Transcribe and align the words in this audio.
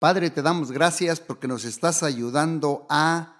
Padre, 0.00 0.30
te 0.30 0.40
damos 0.40 0.72
gracias 0.72 1.20
porque 1.20 1.46
nos 1.46 1.66
estás 1.66 2.02
ayudando 2.02 2.86
a 2.88 3.36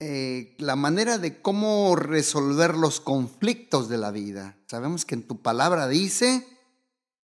eh, 0.00 0.56
la 0.58 0.74
manera 0.74 1.18
de 1.18 1.40
cómo 1.40 1.94
resolver 1.94 2.74
los 2.74 2.98
conflictos 2.98 3.88
de 3.88 3.96
la 3.96 4.10
vida. 4.10 4.58
Sabemos 4.66 5.04
que 5.04 5.14
en 5.14 5.22
tu 5.22 5.40
palabra 5.40 5.86
dice 5.86 6.48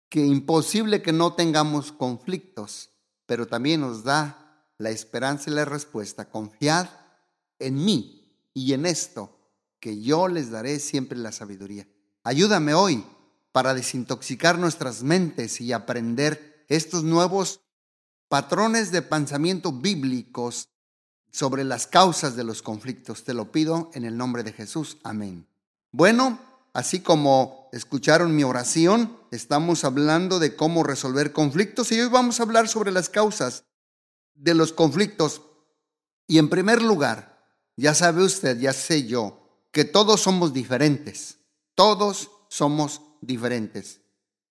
que 0.08 0.26
imposible 0.26 1.02
que 1.02 1.12
no 1.12 1.34
tengamos 1.34 1.92
conflictos, 1.92 2.92
pero 3.26 3.48
también 3.48 3.82
nos 3.82 4.06
da 4.06 4.72
la 4.78 4.92
esperanza 4.92 5.50
y 5.50 5.54
la 5.56 5.66
respuesta. 5.66 6.30
Confiad 6.30 6.88
en 7.60 7.84
mí 7.84 8.50
y 8.54 8.72
en 8.72 8.86
esto, 8.86 9.38
que 9.82 10.02
yo 10.02 10.30
les 10.30 10.52
daré 10.52 10.80
siempre 10.80 11.18
la 11.18 11.34
sabiduría. 11.34 11.86
Ayúdame 12.24 12.74
hoy 12.74 13.04
para 13.52 13.74
desintoxicar 13.74 14.58
nuestras 14.58 15.04
mentes 15.04 15.60
y 15.60 15.74
aprender 15.74 16.66
estos 16.70 17.04
nuevos 17.04 17.60
patrones 18.34 18.92
de 18.92 19.04
pensamiento 19.04 19.72
bíblicos 19.72 20.70
sobre 21.30 21.64
las 21.64 21.86
causas 21.86 22.36
de 22.36 22.44
los 22.44 22.64
conflictos. 22.64 23.26
Te 23.26 23.36
lo 23.36 23.52
pido 23.52 23.92
en 23.94 24.06
el 24.06 24.18
nombre 24.18 24.42
de 24.42 24.52
Jesús. 24.52 24.98
Amén. 25.04 25.48
Bueno, 25.92 26.40
así 26.74 27.02
como 27.02 27.70
escucharon 27.74 28.36
mi 28.36 28.44
oración, 28.44 29.16
estamos 29.30 29.84
hablando 29.84 30.40
de 30.40 30.56
cómo 30.56 30.82
resolver 30.82 31.32
conflictos 31.32 31.92
y 31.92 32.02
hoy 32.02 32.10
vamos 32.10 32.40
a 32.40 32.44
hablar 32.44 32.68
sobre 32.68 32.92
las 32.92 33.08
causas 33.08 33.66
de 34.34 34.56
los 34.56 34.74
conflictos. 34.74 35.44
Y 36.26 36.40
en 36.40 36.50
primer 36.50 36.82
lugar, 36.82 37.40
ya 37.78 37.94
sabe 37.94 38.24
usted, 38.24 38.60
ya 38.60 38.74
sé 38.74 39.06
yo, 39.06 39.48
que 39.72 39.86
todos 39.86 40.22
somos 40.22 40.54
diferentes. 40.54 41.38
Todos 41.76 42.32
somos 42.50 43.04
diferentes. 43.22 44.02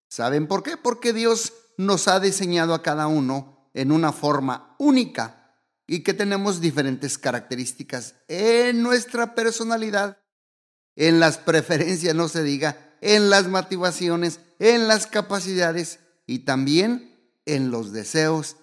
¿Saben 0.07 0.47
por 0.47 0.63
qué? 0.63 0.77
Porque 0.77 1.13
Dios 1.13 1.53
nos 1.77 2.07
ha 2.07 2.21
diseñado 2.21 2.75
a 2.75 2.83
cada 2.85 3.09
uno 3.09 3.61
en 3.75 3.93
una 3.93 4.13
forma 4.13 4.75
única 4.79 5.57
y 5.87 6.03
que 6.03 6.15
tenemos 6.15 6.61
diferentes 6.61 7.19
características 7.19 8.15
en 8.29 8.83
nuestra 8.83 9.35
personalidad, 9.35 10.19
en 10.97 11.21
las 11.21 11.39
preferencias, 11.39 12.15
no 12.15 12.29
se 12.29 12.43
diga, 12.43 12.97
en 13.01 13.31
las 13.31 13.49
motivaciones, 13.49 14.41
en 14.59 14.89
las 14.89 15.07
capacidades 15.07 15.99
y 16.27 16.41
también 16.41 17.13
en 17.47 17.71
los 17.71 17.93
deseos 17.93 18.57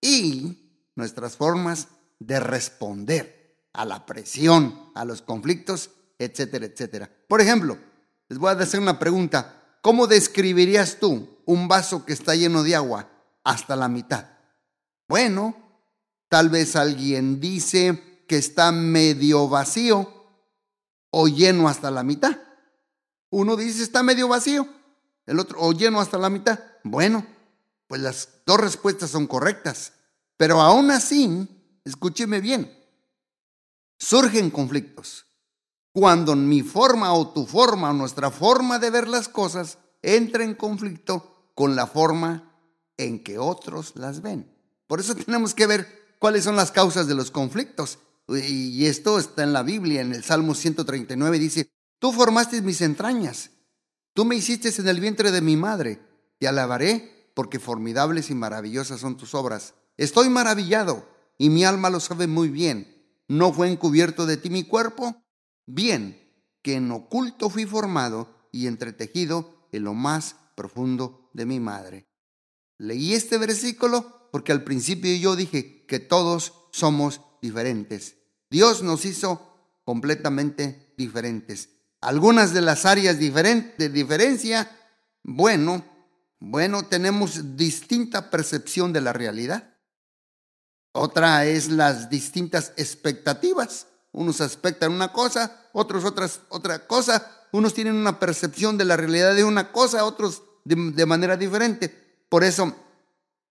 y 0.00 0.90
nuestras 0.94 1.36
formas 1.36 1.88
de 2.18 2.40
responder 2.40 3.66
a 3.72 3.84
la 3.84 4.06
presión, 4.06 4.90
a 4.94 5.04
los 5.04 5.22
conflictos, 5.22 5.90
etcétera, 6.18 6.66
etcétera. 6.66 7.10
Por 7.28 7.40
ejemplo, 7.40 7.78
les 8.28 8.38
voy 8.38 8.50
a 8.50 8.58
hacer 8.58 8.80
una 8.80 8.98
pregunta. 8.98 9.78
¿Cómo 9.82 10.06
describirías 10.06 10.98
tú 11.00 11.40
un 11.44 11.68
vaso 11.68 12.04
que 12.04 12.12
está 12.12 12.34
lleno 12.34 12.62
de 12.62 12.76
agua 12.76 13.10
hasta 13.42 13.74
la 13.74 13.88
mitad? 13.88 14.31
Bueno, 15.12 15.54
tal 16.30 16.48
vez 16.48 16.74
alguien 16.74 17.38
dice 17.38 18.24
que 18.26 18.38
está 18.38 18.72
medio 18.72 19.46
vacío 19.46 20.10
o 21.10 21.28
lleno 21.28 21.68
hasta 21.68 21.90
la 21.90 22.02
mitad. 22.02 22.38
Uno 23.28 23.56
dice 23.56 23.82
está 23.82 24.02
medio 24.02 24.26
vacío, 24.26 24.66
el 25.26 25.38
otro 25.38 25.58
o 25.60 25.72
lleno 25.72 26.00
hasta 26.00 26.16
la 26.16 26.30
mitad. 26.30 26.60
Bueno, 26.82 27.26
pues 27.88 28.00
las 28.00 28.40
dos 28.46 28.58
respuestas 28.58 29.10
son 29.10 29.26
correctas, 29.26 29.92
pero 30.38 30.62
aún 30.62 30.90
así, 30.90 31.46
escúcheme 31.84 32.40
bien, 32.40 32.74
surgen 33.98 34.50
conflictos. 34.50 35.26
Cuando 35.92 36.34
mi 36.34 36.62
forma 36.62 37.12
o 37.12 37.28
tu 37.34 37.44
forma 37.44 37.90
o 37.90 37.92
nuestra 37.92 38.30
forma 38.30 38.78
de 38.78 38.88
ver 38.88 39.08
las 39.08 39.28
cosas 39.28 39.76
entra 40.00 40.42
en 40.42 40.54
conflicto 40.54 41.50
con 41.54 41.76
la 41.76 41.86
forma 41.86 42.50
en 42.96 43.22
que 43.22 43.38
otros 43.38 43.94
las 43.94 44.22
ven. 44.22 44.51
Por 44.92 45.00
eso 45.00 45.14
tenemos 45.14 45.54
que 45.54 45.66
ver 45.66 46.16
cuáles 46.18 46.44
son 46.44 46.54
las 46.54 46.70
causas 46.70 47.06
de 47.06 47.14
los 47.14 47.30
conflictos. 47.30 47.98
Y 48.28 48.84
esto 48.84 49.18
está 49.18 49.42
en 49.42 49.54
la 49.54 49.62
Biblia, 49.62 50.02
en 50.02 50.12
el 50.12 50.22
Salmo 50.22 50.54
139 50.54 51.38
dice, 51.38 51.70
tú 51.98 52.12
formaste 52.12 52.60
mis 52.60 52.82
entrañas, 52.82 53.52
tú 54.12 54.26
me 54.26 54.36
hiciste 54.36 54.68
en 54.68 54.88
el 54.88 55.00
vientre 55.00 55.30
de 55.30 55.40
mi 55.40 55.56
madre, 55.56 55.98
te 56.38 56.46
alabaré 56.46 57.30
porque 57.32 57.58
formidables 57.58 58.28
y 58.28 58.34
maravillosas 58.34 59.00
son 59.00 59.16
tus 59.16 59.34
obras. 59.34 59.72
Estoy 59.96 60.28
maravillado 60.28 61.08
y 61.38 61.48
mi 61.48 61.64
alma 61.64 61.88
lo 61.88 61.98
sabe 61.98 62.26
muy 62.26 62.50
bien. 62.50 63.02
¿No 63.28 63.50
fue 63.50 63.70
encubierto 63.70 64.26
de 64.26 64.36
ti 64.36 64.50
mi 64.50 64.64
cuerpo? 64.64 65.16
Bien, 65.64 66.20
que 66.60 66.74
en 66.74 66.90
oculto 66.90 67.48
fui 67.48 67.64
formado 67.64 68.28
y 68.52 68.66
entretejido 68.66 69.68
en 69.72 69.84
lo 69.84 69.94
más 69.94 70.36
profundo 70.54 71.30
de 71.32 71.46
mi 71.46 71.60
madre. 71.60 72.10
Leí 72.76 73.14
este 73.14 73.38
versículo 73.38 74.20
porque 74.32 74.50
al 74.50 74.64
principio 74.64 75.14
yo 75.14 75.36
dije 75.36 75.84
que 75.86 76.00
todos 76.00 76.54
somos 76.72 77.20
diferentes. 77.42 78.16
Dios 78.50 78.82
nos 78.82 79.04
hizo 79.04 79.78
completamente 79.84 80.94
diferentes. 80.96 81.68
Algunas 82.00 82.54
de 82.54 82.62
las 82.62 82.86
áreas 82.86 83.18
de 83.18 83.88
diferencia, 83.90 84.70
bueno, 85.22 85.84
bueno, 86.40 86.86
tenemos 86.86 87.56
distinta 87.56 88.30
percepción 88.30 88.92
de 88.94 89.02
la 89.02 89.12
realidad. 89.12 89.76
Otra 90.92 91.44
es 91.44 91.68
las 91.68 92.08
distintas 92.08 92.72
expectativas. 92.78 93.86
Unos 94.12 94.40
expectan 94.40 94.92
una 94.92 95.12
cosa, 95.12 95.68
otros 95.74 96.06
otras, 96.06 96.40
otra 96.48 96.86
cosa. 96.86 97.46
Unos 97.52 97.74
tienen 97.74 97.96
una 97.96 98.18
percepción 98.18 98.78
de 98.78 98.86
la 98.86 98.96
realidad 98.96 99.34
de 99.34 99.44
una 99.44 99.72
cosa, 99.72 100.06
otros 100.06 100.42
de 100.64 101.06
manera 101.06 101.36
diferente. 101.36 101.90
Por 102.30 102.44
eso 102.44 102.74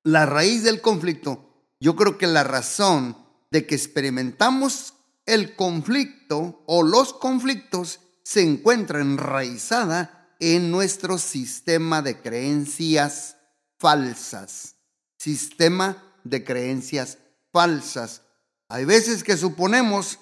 la 0.04 0.26
raíz 0.26 0.64
del 0.64 0.82
conflicto, 0.82 1.52
yo 1.80 1.96
creo 1.96 2.18
que 2.18 2.28
la 2.28 2.44
razón 2.44 3.18
de 3.52 3.66
que 3.66 3.76
experimentamos 3.76 4.94
el 5.26 5.56
conflicto 5.56 6.64
o 6.66 6.84
los 6.84 7.14
conflictos 7.14 8.00
se 8.24 8.42
encuentra 8.42 9.02
enraizada 9.02 10.36
en 10.40 10.72
nuestro 10.72 11.18
sistema 11.18 12.02
de 12.02 12.22
creencias 12.22 13.38
falsas. 13.78 14.76
Sistema 15.18 16.04
de 16.24 16.44
creencias 16.44 17.18
falsas. 17.52 18.24
Hay 18.70 18.86
veces 18.86 19.24
que 19.24 19.38
suponemos 19.38 20.20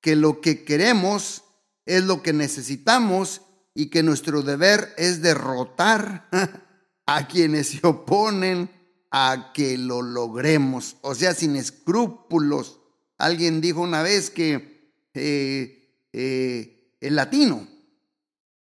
que 0.00 0.16
lo 0.16 0.40
que 0.40 0.64
queremos 0.64 1.44
es 1.84 2.04
lo 2.04 2.22
que 2.22 2.32
necesitamos 2.32 3.42
y 3.74 3.90
que 3.90 4.02
nuestro 4.02 4.42
deber 4.42 4.94
es 4.96 5.22
derrotar 5.22 6.28
a 7.06 7.26
quienes 7.26 7.68
se 7.68 7.86
oponen 7.86 8.70
a 9.10 9.52
que 9.52 9.76
lo 9.76 10.02
logremos, 10.02 10.96
o 11.02 11.14
sea, 11.14 11.34
sin 11.34 11.56
escrúpulos. 11.56 12.80
Alguien 13.18 13.60
dijo 13.60 13.80
una 13.80 14.02
vez 14.02 14.30
que 14.30 14.92
eh, 15.14 15.94
eh, 16.12 16.96
el 17.00 17.16
latino, 17.16 17.66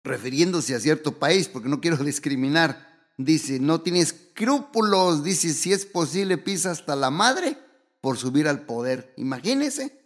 refiriéndose 0.03 0.75
a 0.75 0.79
cierto 0.79 1.19
país, 1.19 1.47
porque 1.47 1.69
no 1.69 1.81
quiero 1.81 1.97
discriminar, 2.03 2.87
dice, 3.17 3.59
no 3.59 3.81
tiene 3.81 3.99
escrúpulos, 3.99 5.23
dice, 5.23 5.53
si 5.53 5.73
es 5.73 5.85
posible 5.85 6.37
pisa 6.37 6.71
hasta 6.71 6.95
la 6.95 7.09
madre 7.09 7.57
por 8.01 8.17
subir 8.17 8.47
al 8.47 8.65
poder. 8.65 9.13
Imagínense, 9.17 10.01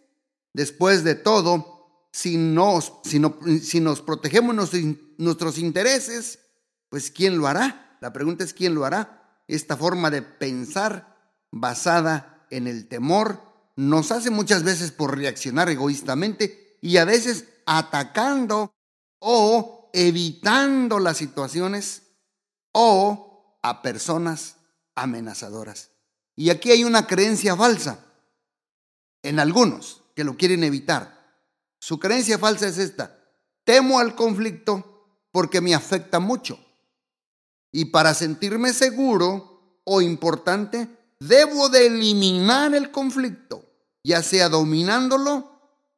después 0.52 1.04
de 1.04 1.14
todo, 1.14 2.08
si 2.12 2.38
nos, 2.38 2.94
si, 3.04 3.22
si 3.62 3.80
nos 3.80 4.02
protegemos 4.02 4.72
nuestros 5.18 5.58
intereses, 5.60 6.40
pues 6.90 7.12
¿quién 7.12 7.38
lo 7.38 7.48
hará? 7.48 7.98
La 8.02 8.12
pregunta 8.12 8.44
es 8.44 8.54
¿quién 8.54 8.74
lo 8.74 8.86
hará? 8.86 9.23
Esta 9.48 9.78
forma 9.78 10.10
de 10.10 10.22
pensar 10.22 11.18
basada 11.52 12.46
en 12.50 12.68
el 12.68 12.88
temor 12.88 13.42
nos 13.76 14.12
hace 14.12 14.30
muchas 14.30 14.64
veces 14.64 14.92
por 14.92 15.18
reaccionar 15.18 15.70
egoístamente 15.70 16.78
y 16.82 16.98
a 16.98 17.06
veces 17.06 17.46
atacando 17.66 18.74
o 19.20 19.90
evitando 19.94 21.00
las 21.00 21.18
situaciones 21.18 22.04
o 22.72 23.60
a 23.62 23.82
personas 23.82 24.58
amenazadoras. 24.96 25.92
Y 26.36 26.50
aquí 26.50 26.72
hay 26.72 26.84
una 26.84 27.08
creencia 27.08 27.56
falsa 27.56 28.06
en 29.22 29.40
algunos 29.40 30.04
que 30.16 30.24
lo 30.24 30.36
quieren 30.36 30.64
evitar. 30.64 31.42
Su 31.80 32.00
creencia 32.00 32.38
falsa 32.38 32.68
es 32.68 32.78
esta. 32.78 33.20
Temo 33.64 34.00
al 34.00 34.16
conflicto 34.16 35.18
porque 35.32 35.62
me 35.62 35.74
afecta 35.74 36.20
mucho. 36.20 36.60
Y 37.74 37.86
para 37.86 38.14
sentirme 38.14 38.72
seguro 38.72 39.82
o 39.84 40.02
importante, 40.02 40.88
debo 41.20 41.68
de 41.70 41.88
eliminar 41.88 42.74
el 42.76 42.92
conflicto, 42.92 43.66
ya 44.04 44.22
sea 44.22 44.48
dominándolo 44.48 45.52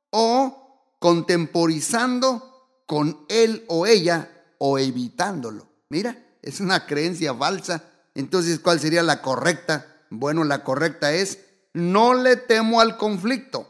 o 0.10 0.96
contemporizando 1.00 2.82
con 2.88 3.26
él 3.28 3.66
o 3.68 3.86
ella 3.86 4.32
o 4.58 4.80
evitándolo. 4.80 5.68
Mira, 5.90 6.26
es 6.42 6.62
una 6.62 6.86
creencia 6.86 7.36
falsa. 7.36 7.84
Entonces, 8.14 8.60
¿cuál 8.60 8.80
sería 8.80 9.04
la 9.04 9.22
correcta? 9.22 10.06
Bueno, 10.10 10.46
la 10.46 10.64
correcta 10.64 11.14
es, 11.14 11.40
no 11.74 12.14
le 12.14 12.38
temo 12.38 12.80
al 12.80 12.96
conflicto. 12.96 13.70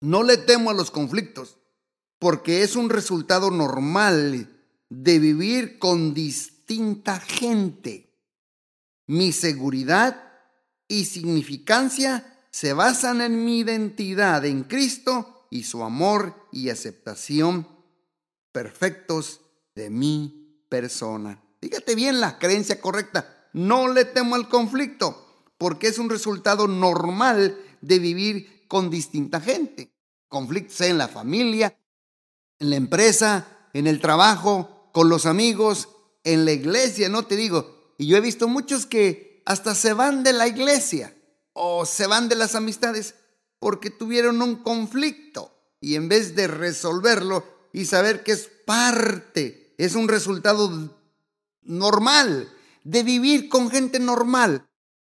No 0.00 0.22
le 0.22 0.38
temo 0.38 0.70
a 0.70 0.74
los 0.74 0.90
conflictos, 0.90 1.58
porque 2.18 2.62
es 2.62 2.76
un 2.76 2.88
resultado 2.88 3.50
normal 3.50 4.50
de 4.88 5.18
vivir 5.18 5.78
con 5.78 6.14
distinta 6.64 7.20
gente. 7.20 8.10
Mi 9.06 9.32
seguridad 9.32 10.32
y 10.88 11.04
significancia 11.04 12.40
se 12.50 12.72
basan 12.72 13.20
en 13.20 13.44
mi 13.44 13.58
identidad 13.58 14.46
en 14.46 14.64
Cristo 14.64 15.46
y 15.50 15.64
su 15.64 15.82
amor 15.82 16.48
y 16.52 16.70
aceptación 16.70 17.68
perfectos 18.50 19.42
de 19.74 19.90
mi 19.90 20.64
persona. 20.70 21.42
Fíjate 21.60 21.94
bien 21.94 22.20
la 22.20 22.38
creencia 22.38 22.80
correcta. 22.80 23.48
No 23.52 23.88
le 23.88 24.06
temo 24.06 24.34
al 24.34 24.48
conflicto 24.48 25.44
porque 25.58 25.88
es 25.88 25.98
un 25.98 26.08
resultado 26.08 26.66
normal 26.66 27.58
de 27.82 27.98
vivir 27.98 28.64
con 28.68 28.88
distinta 28.88 29.38
gente. 29.38 29.92
Conflictos 30.28 30.80
en 30.80 30.96
la 30.96 31.08
familia, 31.08 31.76
en 32.58 32.70
la 32.70 32.76
empresa, 32.76 33.68
en 33.74 33.86
el 33.86 34.00
trabajo, 34.00 34.88
con 34.94 35.08
los 35.08 35.26
amigos, 35.26 35.88
en 36.24 36.44
la 36.44 36.52
iglesia, 36.52 37.08
no 37.08 37.26
te 37.26 37.36
digo. 37.36 37.94
Y 37.98 38.06
yo 38.06 38.16
he 38.16 38.20
visto 38.20 38.48
muchos 38.48 38.86
que 38.86 39.42
hasta 39.46 39.74
se 39.74 39.92
van 39.92 40.24
de 40.24 40.32
la 40.32 40.48
iglesia 40.48 41.14
o 41.52 41.86
se 41.86 42.06
van 42.06 42.28
de 42.28 42.34
las 42.34 42.54
amistades 42.54 43.14
porque 43.58 43.90
tuvieron 43.90 44.42
un 44.42 44.56
conflicto 44.56 45.54
y 45.80 45.94
en 45.94 46.08
vez 46.08 46.34
de 46.34 46.48
resolverlo 46.48 47.44
y 47.72 47.84
saber 47.84 48.22
que 48.22 48.32
es 48.32 48.50
parte, 48.66 49.74
es 49.78 49.94
un 49.94 50.08
resultado 50.08 50.90
normal 51.62 52.50
de 52.84 53.02
vivir 53.02 53.48
con 53.48 53.70
gente 53.70 53.98
normal, 53.98 54.66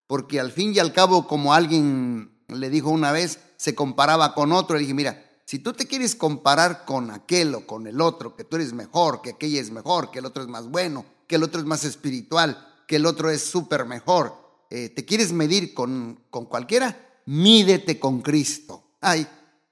porque 0.06 0.40
al 0.40 0.52
fin 0.52 0.74
y 0.74 0.78
al 0.78 0.92
cabo, 0.92 1.26
como 1.26 1.54
alguien 1.54 2.42
le 2.48 2.70
dijo 2.70 2.90
una 2.90 3.12
vez, 3.12 3.38
se 3.56 3.74
comparaba 3.74 4.34
con 4.34 4.52
otro, 4.52 4.76
le 4.76 4.82
dije, 4.82 4.94
mira, 4.94 5.29
si 5.50 5.58
tú 5.58 5.72
te 5.72 5.88
quieres 5.88 6.14
comparar 6.14 6.84
con 6.84 7.10
aquel 7.10 7.56
o 7.56 7.66
con 7.66 7.88
el 7.88 8.00
otro, 8.00 8.36
que 8.36 8.44
tú 8.44 8.54
eres 8.54 8.72
mejor, 8.72 9.20
que 9.20 9.30
aquella 9.30 9.60
es 9.60 9.72
mejor, 9.72 10.12
que 10.12 10.20
el 10.20 10.26
otro 10.26 10.44
es 10.44 10.48
más 10.48 10.68
bueno, 10.68 11.04
que 11.26 11.34
el 11.34 11.42
otro 11.42 11.60
es 11.60 11.66
más 11.66 11.82
espiritual, 11.82 12.84
que 12.86 12.94
el 12.94 13.04
otro 13.04 13.30
es 13.30 13.42
súper 13.42 13.84
mejor, 13.84 14.32
eh, 14.70 14.90
te 14.90 15.04
quieres 15.04 15.32
medir 15.32 15.74
con, 15.74 16.22
con 16.30 16.46
cualquiera, 16.46 17.20
mídete 17.26 17.98
con 17.98 18.20
Cristo. 18.20 18.92
Ay, 19.00 19.26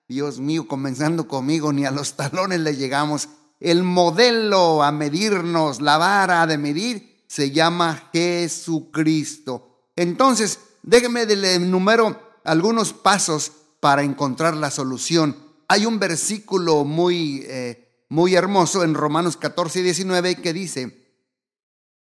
Dios 0.08 0.40
mío, 0.40 0.66
comenzando 0.66 1.28
conmigo, 1.28 1.72
ni 1.72 1.86
a 1.86 1.92
los 1.92 2.16
talones 2.16 2.58
le 2.58 2.74
llegamos. 2.74 3.28
El 3.60 3.84
modelo 3.84 4.82
a 4.82 4.90
medirnos, 4.90 5.80
la 5.80 5.96
vara 5.96 6.44
de 6.48 6.58
medir, 6.58 7.22
se 7.28 7.52
llama 7.52 8.10
Jesucristo. 8.12 9.84
Entonces, 9.94 10.58
déjeme 10.82 11.24
de 11.24 11.60
número 11.60 12.20
algunos 12.42 12.92
pasos 12.92 13.52
para 13.78 14.02
encontrar 14.02 14.56
la 14.56 14.72
solución. 14.72 15.46
Hay 15.68 15.84
un 15.84 15.98
versículo 15.98 16.84
muy, 16.84 17.44
eh, 17.46 18.04
muy 18.08 18.34
hermoso 18.34 18.82
en 18.82 18.94
Romanos 18.94 19.36
14 19.36 19.80
y 19.80 19.82
19 19.82 20.36
que 20.36 20.52
dice, 20.54 21.06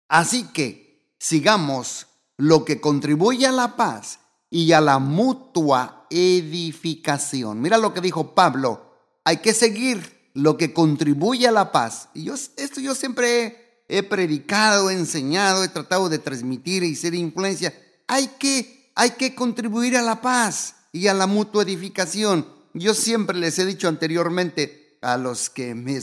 así 0.09 0.45
que 0.49 1.15
sigamos 1.19 2.07
lo 2.39 2.65
que 2.65 2.81
contribuye 2.81 3.47
a 3.47 3.53
la 3.53 3.77
paz 3.77 4.21
y 4.49 4.73
a 4.73 4.81
la 4.81 4.99
mutua 4.99 6.07
edificación. 6.09 7.61
Mira 7.61 7.77
lo 7.77 7.93
que 7.93 8.01
dijo 8.01 8.35
Pablo, 8.35 8.91
hay 9.25 9.37
que 9.39 9.53
seguir 9.53 10.31
lo 10.33 10.57
que 10.57 10.73
contribuye 10.73 11.47
a 11.47 11.53
la 11.53 11.71
paz. 11.71 12.09
Y 12.15 12.25
yo, 12.25 12.35
esto 12.35 12.81
yo 12.81 12.95
siempre 12.95 13.85
he, 13.89 14.03
predicado, 14.03 14.89
he 14.89 14.95
enseñado, 14.95 15.65
he 15.65 15.69
tratado 15.69 16.09
de 16.09 16.19
transmitir 16.19 16.83
y 16.83 16.97
ser 16.97 17.15
influencia. 17.15 17.75
Hay 18.07 18.29
que, 18.39 18.91
hay 18.95 19.11
que 19.11 19.35
contribuir 19.35 19.99
a 19.99 20.03
la 20.03 20.23
paz 20.23 20.77
y 20.93 21.09
a 21.09 21.15
la 21.15 21.27
mutua 21.27 21.63
edificación. 21.63 22.60
Yo 22.73 22.95
siempre 22.95 23.37
les 23.37 23.59
he 23.59 23.67
dicho 23.67 23.89
anteriormente 23.89 24.99
a 25.03 25.17
los 25.17 25.51
que 25.51 25.75
me 25.75 25.99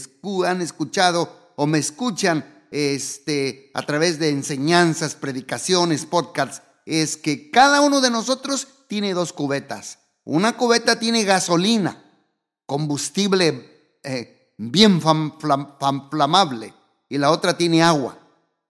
han 0.45 0.61
escuchado 0.61 1.53
o 1.55 1.65
me 1.65 1.77
escuchan, 1.77 2.65
este, 2.71 3.71
a 3.73 3.85
través 3.85 4.19
de 4.19 4.29
enseñanzas, 4.29 5.15
predicaciones, 5.15 6.05
podcasts, 6.05 6.61
es 6.85 7.17
que 7.17 7.49
cada 7.51 7.81
uno 7.81 8.01
de 8.01 8.09
nosotros 8.09 8.67
tiene 8.87 9.13
dos 9.13 9.33
cubetas. 9.33 9.99
Una 10.23 10.57
cubeta 10.57 10.99
tiene 10.99 11.23
gasolina, 11.23 12.03
combustible 12.65 13.97
eh, 14.03 14.53
bien 14.57 15.01
flamable, 15.01 16.73
y 17.09 17.17
la 17.17 17.31
otra 17.31 17.57
tiene 17.57 17.81
agua. 17.81 18.19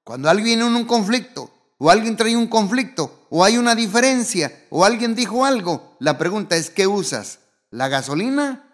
Cuando 0.03 0.29
alguien 0.29 0.61
en 0.61 0.75
un 0.75 0.85
conflicto, 0.85 1.51
o 1.79 1.89
alguien 1.89 2.15
trae 2.15 2.35
un 2.35 2.47
conflicto, 2.47 3.25
o 3.29 3.43
hay 3.43 3.57
una 3.57 3.75
diferencia, 3.75 4.65
o 4.69 4.85
alguien 4.85 5.15
dijo 5.15 5.43
algo, 5.45 5.95
la 5.99 6.17
pregunta 6.17 6.55
es, 6.55 6.69
¿qué 6.69 6.85
usas? 6.85 7.39
¿La 7.71 7.87
gasolina 7.87 8.69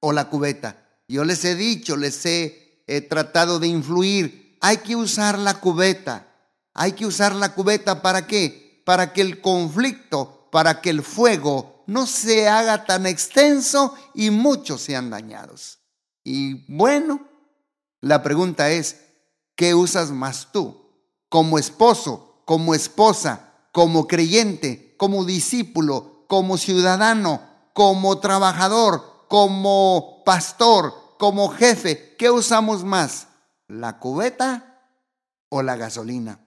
o 0.00 0.12
la 0.12 0.28
cubeta? 0.28 0.84
Yo 1.08 1.24
les 1.24 1.44
he 1.44 1.54
dicho, 1.54 1.96
les 1.96 2.24
he 2.26 3.06
tratado 3.08 3.58
de 3.58 3.68
influir 3.68 4.48
hay 4.60 4.78
que 4.78 4.96
usar 4.96 5.38
la 5.38 5.60
cubeta. 5.60 6.26
Hay 6.74 6.92
que 6.92 7.06
usar 7.06 7.34
la 7.34 7.54
cubeta 7.54 8.02
para 8.02 8.26
qué? 8.26 8.82
Para 8.84 9.12
que 9.12 9.20
el 9.20 9.40
conflicto, 9.40 10.48
para 10.50 10.80
que 10.80 10.90
el 10.90 11.02
fuego 11.02 11.84
no 11.86 12.06
se 12.06 12.48
haga 12.48 12.84
tan 12.84 13.06
extenso 13.06 13.94
y 14.14 14.30
muchos 14.30 14.82
sean 14.82 15.10
dañados. 15.10 15.78
Y 16.24 16.66
bueno, 16.72 17.26
la 18.00 18.22
pregunta 18.22 18.70
es, 18.70 19.00
¿qué 19.56 19.74
usas 19.74 20.10
más 20.10 20.52
tú? 20.52 20.76
Como 21.28 21.58
esposo, 21.58 22.42
como 22.44 22.74
esposa, 22.74 23.52
como 23.72 24.06
creyente, 24.06 24.94
como 24.96 25.24
discípulo, 25.24 26.24
como 26.28 26.58
ciudadano, 26.58 27.42
como 27.78 28.18
trabajador, 28.18 29.24
como 29.28 30.24
pastor, 30.26 30.92
como 31.16 31.48
jefe, 31.48 32.16
¿qué 32.18 32.28
usamos 32.28 32.82
más? 32.82 33.28
la 33.68 34.00
cubeta 34.00 34.82
o 35.48 35.62
la 35.62 35.76
gasolina. 35.76 36.40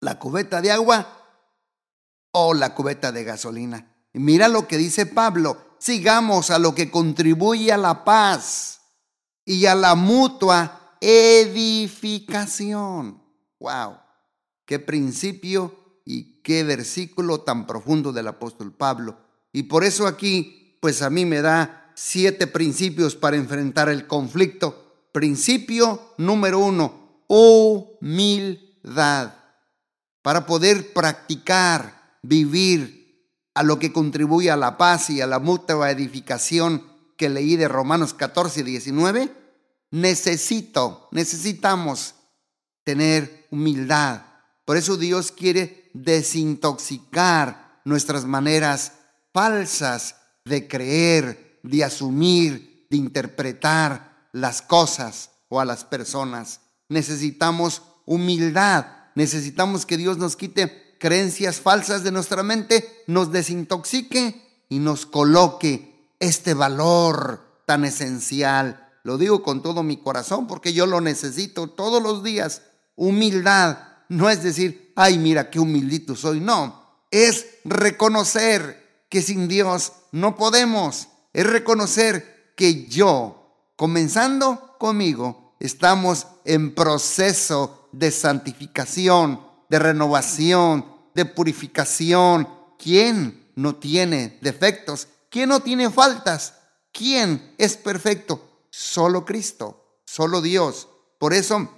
La 0.00 0.18
cubeta 0.18 0.60
de 0.60 0.72
agua 0.72 1.06
o 2.32 2.54
la 2.54 2.74
cubeta 2.74 3.12
de 3.12 3.22
gasolina. 3.22 3.86
mira 4.14 4.48
lo 4.48 4.66
que 4.66 4.78
dice 4.78 5.06
Pablo. 5.06 5.76
Sigamos 5.78 6.50
a 6.50 6.58
lo 6.58 6.74
que 6.74 6.90
contribuye 6.90 7.72
a 7.72 7.76
la 7.76 8.04
paz 8.04 8.80
y 9.44 9.66
a 9.66 9.76
la 9.76 9.94
mutua 9.94 10.96
edificación. 11.00 13.22
¡Wow! 13.60 13.96
Qué 14.66 14.80
principio 14.80 16.00
y 16.04 16.42
qué 16.42 16.64
versículo 16.64 17.42
tan 17.42 17.64
profundo 17.64 18.12
del 18.12 18.26
apóstol 18.26 18.74
Pablo. 18.74 19.27
Y 19.58 19.64
por 19.64 19.82
eso 19.82 20.06
aquí, 20.06 20.78
pues 20.80 21.02
a 21.02 21.10
mí 21.10 21.26
me 21.26 21.42
da 21.42 21.90
siete 21.96 22.46
principios 22.46 23.16
para 23.16 23.36
enfrentar 23.36 23.88
el 23.88 24.06
conflicto 24.06 24.84
Principio 25.10 26.14
número 26.16 26.60
uno, 26.60 27.24
humildad. 27.26 29.34
Para 30.22 30.46
poder 30.46 30.92
practicar, 30.92 32.20
vivir 32.22 33.32
a 33.52 33.64
lo 33.64 33.80
que 33.80 33.92
contribuye 33.92 34.48
a 34.48 34.56
la 34.56 34.78
paz 34.78 35.10
y 35.10 35.22
a 35.22 35.26
la 35.26 35.40
mutua 35.40 35.90
edificación 35.90 36.84
que 37.16 37.28
leí 37.28 37.56
de 37.56 37.66
Romanos 37.66 38.14
14 38.14 38.60
y 38.60 38.62
19, 38.62 39.32
necesito, 39.90 41.08
necesitamos 41.10 42.14
tener 42.84 43.48
humildad. 43.50 44.22
Por 44.64 44.76
eso 44.76 44.96
Dios 44.96 45.32
quiere 45.32 45.90
desintoxicar 45.94 47.80
nuestras 47.84 48.24
maneras 48.24 48.92
falsas 49.32 50.16
de 50.44 50.66
creer, 50.68 51.60
de 51.62 51.84
asumir, 51.84 52.86
de 52.90 52.96
interpretar, 52.96 54.08
las 54.32 54.62
cosas 54.62 55.30
o 55.48 55.60
a 55.60 55.64
las 55.64 55.84
personas. 55.84 56.60
Necesitamos 56.88 57.82
humildad, 58.06 58.86
necesitamos 59.14 59.86
que 59.86 59.96
Dios 59.96 60.18
nos 60.18 60.36
quite 60.36 60.96
creencias 60.98 61.60
falsas 61.60 62.02
de 62.02 62.12
nuestra 62.12 62.42
mente, 62.42 63.02
nos 63.06 63.32
desintoxique 63.32 64.64
y 64.68 64.78
nos 64.78 65.06
coloque 65.06 66.12
este 66.18 66.54
valor 66.54 67.62
tan 67.66 67.84
esencial. 67.84 68.88
Lo 69.04 69.18
digo 69.18 69.42
con 69.42 69.62
todo 69.62 69.82
mi 69.82 69.98
corazón 69.98 70.46
porque 70.46 70.72
yo 70.72 70.86
lo 70.86 71.00
necesito 71.00 71.68
todos 71.68 72.02
los 72.02 72.22
días. 72.22 72.62
Humildad 72.96 73.78
no 74.08 74.30
es 74.30 74.42
decir, 74.42 74.92
ay, 74.96 75.18
mira 75.18 75.50
qué 75.50 75.60
humildito 75.60 76.16
soy. 76.16 76.40
No, 76.40 77.04
es 77.10 77.46
reconocer 77.64 78.77
que 79.08 79.22
sin 79.22 79.48
Dios 79.48 79.92
no 80.12 80.36
podemos. 80.36 81.08
Es 81.32 81.46
reconocer 81.46 82.52
que 82.56 82.86
yo 82.86 83.38
comenzando 83.78 84.74
conmigo, 84.78 85.54
estamos 85.60 86.26
en 86.44 86.74
proceso 86.74 87.88
de 87.92 88.10
santificación, 88.10 89.40
de 89.68 89.78
renovación, 89.78 90.84
de 91.14 91.24
purificación. 91.24 92.48
¿Quién 92.76 93.52
no 93.54 93.76
tiene 93.76 94.38
defectos? 94.40 95.06
¿Quién 95.30 95.50
no 95.50 95.60
tiene 95.60 95.90
faltas? 95.90 96.54
¿Quién 96.92 97.54
es 97.56 97.76
perfecto? 97.76 98.64
Solo 98.70 99.24
Cristo, 99.24 100.00
solo 100.04 100.42
Dios. 100.42 100.88
Por 101.18 101.32
eso, 101.32 101.68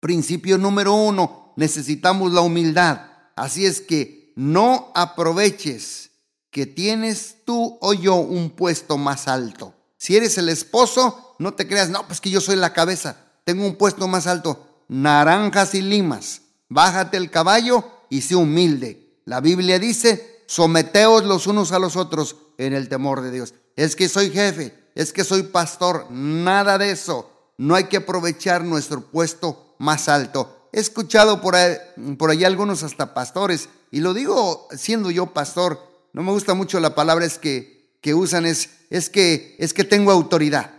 principio 0.00 0.58
número 0.58 0.92
uno, 0.92 1.54
necesitamos 1.56 2.32
la 2.32 2.42
humildad. 2.42 3.00
Así 3.34 3.64
es 3.64 3.80
que 3.80 4.32
no 4.36 4.92
aproveches 4.94 6.10
que 6.54 6.66
tienes 6.66 7.38
tú 7.44 7.78
o 7.80 7.94
yo 7.94 8.14
un 8.14 8.50
puesto 8.50 8.96
más 8.96 9.26
alto. 9.26 9.74
Si 9.96 10.16
eres 10.16 10.38
el 10.38 10.48
esposo, 10.48 11.34
no 11.40 11.54
te 11.54 11.66
creas, 11.66 11.90
no, 11.90 12.06
pues 12.06 12.20
que 12.20 12.30
yo 12.30 12.40
soy 12.40 12.54
la 12.54 12.72
cabeza, 12.72 13.16
tengo 13.42 13.66
un 13.66 13.74
puesto 13.74 14.06
más 14.06 14.28
alto. 14.28 14.64
Naranjas 14.86 15.74
y 15.74 15.82
limas, 15.82 16.42
bájate 16.68 17.16
el 17.16 17.32
caballo 17.32 17.82
y 18.08 18.20
sé 18.20 18.36
humilde. 18.36 19.18
La 19.24 19.40
Biblia 19.40 19.80
dice, 19.80 20.44
someteos 20.46 21.24
los 21.24 21.48
unos 21.48 21.72
a 21.72 21.80
los 21.80 21.96
otros 21.96 22.36
en 22.56 22.72
el 22.72 22.88
temor 22.88 23.20
de 23.22 23.32
Dios. 23.32 23.54
Es 23.74 23.96
que 23.96 24.08
soy 24.08 24.30
jefe, 24.30 24.78
es 24.94 25.12
que 25.12 25.24
soy 25.24 25.42
pastor, 25.42 26.06
nada 26.12 26.78
de 26.78 26.92
eso. 26.92 27.32
No 27.58 27.74
hay 27.74 27.84
que 27.84 27.96
aprovechar 27.96 28.62
nuestro 28.62 29.00
puesto 29.00 29.74
más 29.78 30.08
alto. 30.08 30.68
He 30.72 30.78
escuchado 30.78 31.40
por 31.40 31.56
ahí, 31.56 31.74
por 32.16 32.30
algunos 32.30 32.84
hasta 32.84 33.12
pastores, 33.12 33.68
y 33.90 33.98
lo 33.98 34.14
digo 34.14 34.68
siendo 34.76 35.10
yo 35.10 35.26
pastor, 35.26 35.93
no 36.14 36.22
me 36.22 36.30
gusta 36.30 36.54
mucho 36.54 36.78
la 36.78 36.94
palabra 36.94 37.26
es 37.26 37.38
que, 37.38 37.98
que 38.00 38.14
usan, 38.14 38.46
es, 38.46 38.70
es, 38.88 39.10
que, 39.10 39.56
es 39.58 39.74
que 39.74 39.82
tengo 39.82 40.12
autoridad, 40.12 40.70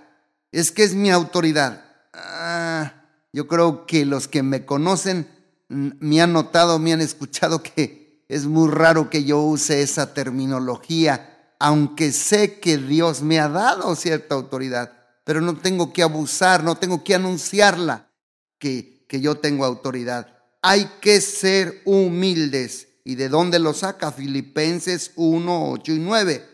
es 0.54 0.72
que 0.72 0.84
es 0.84 0.96
mi 0.96 1.12
autoridad. 1.12 1.84
Ah, 2.14 3.04
yo 3.34 3.46
creo 3.46 3.86
que 3.86 4.06
los 4.06 4.30
que 4.30 4.44
me 4.44 4.66
conocen 4.66 5.28
me 5.68 6.22
han 6.22 6.32
notado, 6.32 6.80
me 6.80 6.94
han 6.94 7.02
escuchado 7.02 7.62
que 7.62 8.24
es 8.30 8.46
muy 8.46 8.72
raro 8.72 9.10
que 9.10 9.26
yo 9.26 9.42
use 9.42 9.82
esa 9.82 10.14
terminología, 10.14 11.54
aunque 11.60 12.14
sé 12.14 12.62
que 12.62 12.78
Dios 12.78 13.22
me 13.22 13.42
ha 13.42 13.50
dado 13.50 13.94
cierta 13.98 14.36
autoridad, 14.36 14.94
pero 15.26 15.42
no 15.42 15.58
tengo 15.58 15.92
que 15.92 16.02
abusar, 16.02 16.64
no 16.64 16.78
tengo 16.78 17.04
que 17.04 17.14
anunciarla, 17.14 18.10
que, 18.58 19.06
que 19.10 19.20
yo 19.20 19.36
tengo 19.36 19.66
autoridad. 19.66 20.34
Hay 20.62 20.90
que 21.02 21.20
ser 21.20 21.82
humildes. 21.84 22.88
¿Y 23.08 23.16
de 23.16 23.30
dónde 23.30 23.60
lo 23.60 23.74
saca? 23.74 24.12
Filipenses 24.12 25.12
1, 25.16 25.72
8 25.72 25.92
y 25.94 26.00
9. 26.00 26.50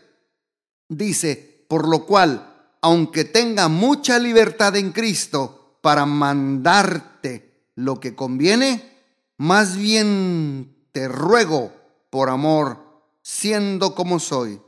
Dice, 0.88 1.64
por 1.66 1.88
lo 1.88 2.04
cual, 2.04 2.68
aunque 2.82 3.24
tenga 3.24 3.68
mucha 3.68 4.18
libertad 4.18 4.76
en 4.76 4.92
Cristo 4.92 5.78
para 5.80 6.04
mandarte 6.04 7.70
lo 7.74 7.98
que 7.98 8.14
conviene, 8.14 8.92
más 9.38 9.76
bien 9.76 10.86
te 10.92 11.08
ruego 11.08 11.72
por 12.10 12.28
amor, 12.28 12.84
siendo 13.22 13.94
como 13.94 14.20
soy, 14.20 14.60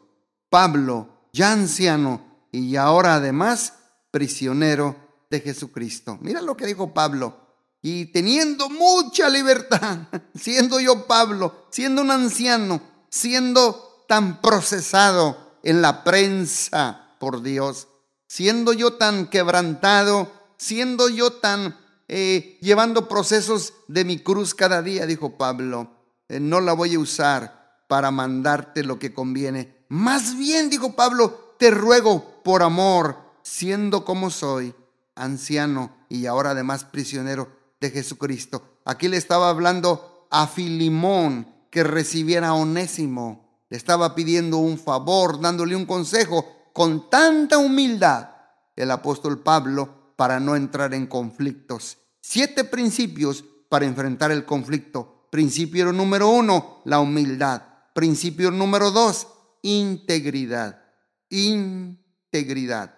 Pablo, 0.49 1.29
ya 1.35 1.53
anciano 1.53 2.49
y 2.51 2.77
ahora 2.77 3.17
además 3.17 3.75
prisionero 4.11 4.97
de 5.29 5.41
Jesucristo. 5.41 6.17
Mira 6.23 6.41
lo 6.41 6.57
que 6.57 6.65
dijo 6.65 6.95
Pablo. 6.95 7.44
Y 7.87 8.07
teniendo 8.07 8.71
mucha 8.71 9.29
libertad, 9.29 9.99
siendo 10.35 10.81
yo 10.81 11.07
Pablo, 11.07 11.67
siendo 11.69 12.01
un 12.01 12.11
anciano, 12.11 12.81
siendo 13.11 14.07
tan 14.09 14.41
procesado 14.41 15.59
en 15.63 15.83
la 15.83 16.03
prensa 16.03 17.15
por 17.21 17.43
Dios, 17.43 17.89
siendo 18.27 18.73
yo 18.73 18.95
tan 18.95 19.27
quebrantado, 19.27 20.33
siendo 20.57 21.11
yo 21.11 21.35
tan 21.35 21.79
eh, 22.09 22.57
llevando 22.63 23.07
procesos 23.07 23.75
de 23.87 24.07
mi 24.07 24.19
cruz 24.19 24.55
cada 24.55 24.81
día, 24.81 25.05
dijo 25.05 25.37
Pablo. 25.37 25.91
Eh, 26.31 26.41
no 26.41 26.63
la 26.63 26.73
voy 26.73 26.95
a 26.95 26.99
usar 26.99 27.85
para 27.87 28.11
mandarte 28.11 28.83
lo 28.83 28.99
que 28.99 29.13
conviene. 29.13 29.85
Más 29.91 30.39
bien, 30.39 30.71
dijo 30.71 30.97
Pablo, 30.97 31.55
te 31.59 31.71
ruego 31.71 32.41
por 32.43 32.63
amor, 32.63 33.19
siendo 33.43 34.07
como 34.07 34.31
soy, 34.31 34.75
anciano 35.17 35.95
y 36.09 36.25
ahora 36.25 36.53
además 36.53 36.87
prisionero 36.87 37.63
de 37.85 37.91
Jesucristo. 37.91 38.81
Aquí 38.87 39.09
le 39.09 39.19
estaba 39.19 39.51
hablando 39.51 40.27
a 40.31 40.47
Filimón 40.47 41.47
que 41.71 41.85
recibiera 41.85 42.49
a 42.49 42.55
Onésimo. 42.55 43.63
Le 43.69 43.77
estaba 43.77 44.15
pidiendo 44.15 44.57
un 44.57 44.79
favor, 44.79 45.39
dándole 45.39 45.77
un 45.77 45.85
consejo 45.85 46.47
con 46.73 47.11
tanta 47.11 47.59
humildad. 47.59 48.31
El 48.75 48.91
apóstol 48.91 49.41
Pablo 49.41 50.15
para 50.17 50.41
no 50.41 50.57
entrar 50.57 50.95
en 50.95 51.07
conflictos. 51.07 51.99
Siete 52.23 52.65
principios 52.65 53.45
para 53.69 53.85
enfrentar 53.85 54.31
el 54.33 54.47
conflicto. 54.47 55.29
Principio 55.31 55.93
número 55.93 56.31
uno, 56.31 56.81
la 56.87 57.01
humildad. 57.01 57.63
Principio 57.93 58.51
número 58.51 58.91
dos, 58.93 59.27
integridad. 59.61 60.83
Integridad. 61.29 62.95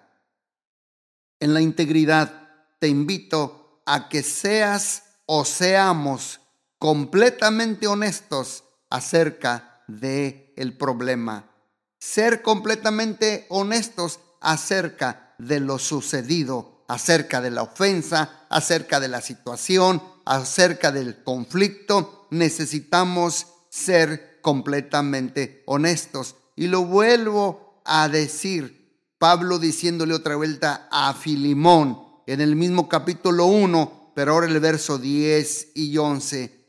En 1.41 1.55
la 1.55 1.61
integridad 1.61 2.51
te 2.79 2.87
invito 2.87 3.66
a 3.87 4.09
que 4.09 4.23
seas 4.23 5.05
o 5.25 5.45
seamos 5.45 6.41
completamente 6.79 7.87
honestos 7.87 8.65
acerca 8.91 9.83
de 9.89 10.53
el 10.57 10.77
problema. 10.77 11.51
Ser 11.99 12.43
completamente 12.43 13.47
honestos 13.49 14.21
acerca 14.41 15.35
de 15.39 15.61
lo 15.61 15.79
sucedido 15.79 16.77
acerca 16.89 17.41
de 17.41 17.51
la 17.51 17.63
ofensa, 17.63 18.47
acerca 18.49 19.01
de 19.01 19.09
la 19.09 19.21
situación, 19.21 20.03
acerca 20.25 20.93
del 20.93 21.23
conflicto, 21.23 22.27
necesitamos 22.31 23.47
ser 23.69 24.41
completamente 24.43 25.63
honestos. 25.67 26.37
Y 26.55 26.69
lo 26.69 26.85
vuelvo 26.85 27.83
a 27.85 28.09
decir, 28.09 29.11
Pablo 29.19 29.59
diciéndole 29.59 30.15
otra 30.15 30.37
vuelta 30.37 30.89
a 30.91 31.13
Filimón 31.15 32.06
en 32.27 32.41
el 32.41 32.57
mismo 32.57 32.89
capítulo 32.89 33.47
1, 33.47 34.13
pero 34.15 34.33
ahora 34.33 34.47
el 34.47 34.61
verso 34.61 34.99
10 34.99 35.73
y 35.75 35.97
11, 35.97 36.67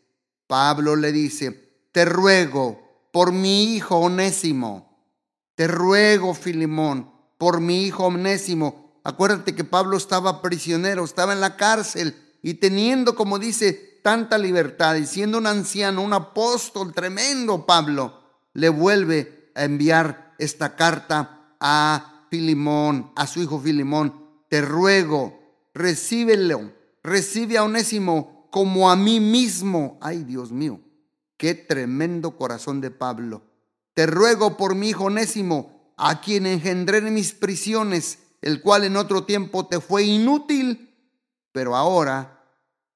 Pablo 0.47 0.95
le 0.95 1.11
dice, 1.11 1.87
te 1.91 2.05
ruego 2.05 3.09
por 3.11 3.31
mi 3.31 3.75
hijo 3.75 3.97
onésimo, 3.97 5.11
te 5.55 5.67
ruego 5.67 6.33
Filimón, 6.33 7.11
por 7.37 7.59
mi 7.59 7.85
hijo 7.85 8.05
onésimo, 8.05 8.87
Acuérdate 9.07 9.55
que 9.55 9.63
Pablo 9.63 9.95
estaba 9.95 10.41
prisionero, 10.41 11.05
estaba 11.05 11.31
en 11.31 11.39
la 11.39 11.55
cárcel 11.55 12.13
y 12.41 12.55
teniendo, 12.55 13.15
como 13.15 13.39
dice, 13.39 14.01
tanta 14.03 14.37
libertad 14.37 14.95
y 14.95 15.05
siendo 15.05 15.37
un 15.37 15.47
anciano, 15.47 16.01
un 16.01 16.11
apóstol 16.11 16.93
tremendo, 16.93 17.65
Pablo 17.65 18.19
le 18.51 18.67
vuelve 18.67 19.53
a 19.55 19.63
enviar 19.63 20.35
esta 20.39 20.75
carta 20.75 21.55
a 21.57 22.25
Filimón, 22.29 23.13
a 23.15 23.27
su 23.27 23.41
hijo 23.41 23.61
Filimón. 23.61 24.13
Te 24.49 24.61
ruego, 24.61 25.36
recíbelo, 25.77 26.73
recibe 27.03 27.57
a 27.57 27.63
Onésimo 27.63 28.47
como 28.51 28.89
a 28.89 28.95
mí 28.95 29.19
mismo. 29.19 29.97
Ay, 30.01 30.23
Dios 30.23 30.51
mío, 30.51 30.81
qué 31.37 31.53
tremendo 31.53 32.37
corazón 32.37 32.81
de 32.81 32.91
Pablo. 32.91 33.43
Te 33.93 34.05
ruego 34.05 34.57
por 34.57 34.75
mi 34.75 34.89
hijo 34.89 35.05
Onésimo, 35.05 35.93
a 35.97 36.21
quien 36.21 36.45
engendré 36.45 36.99
en 36.99 37.13
mis 37.13 37.33
prisiones 37.33 38.19
el 38.41 38.61
cual 38.61 38.83
en 38.83 38.97
otro 38.97 39.25
tiempo 39.25 39.67
te 39.67 39.79
fue 39.79 40.03
inútil, 40.03 40.95
pero 41.51 41.75
ahora 41.75 42.43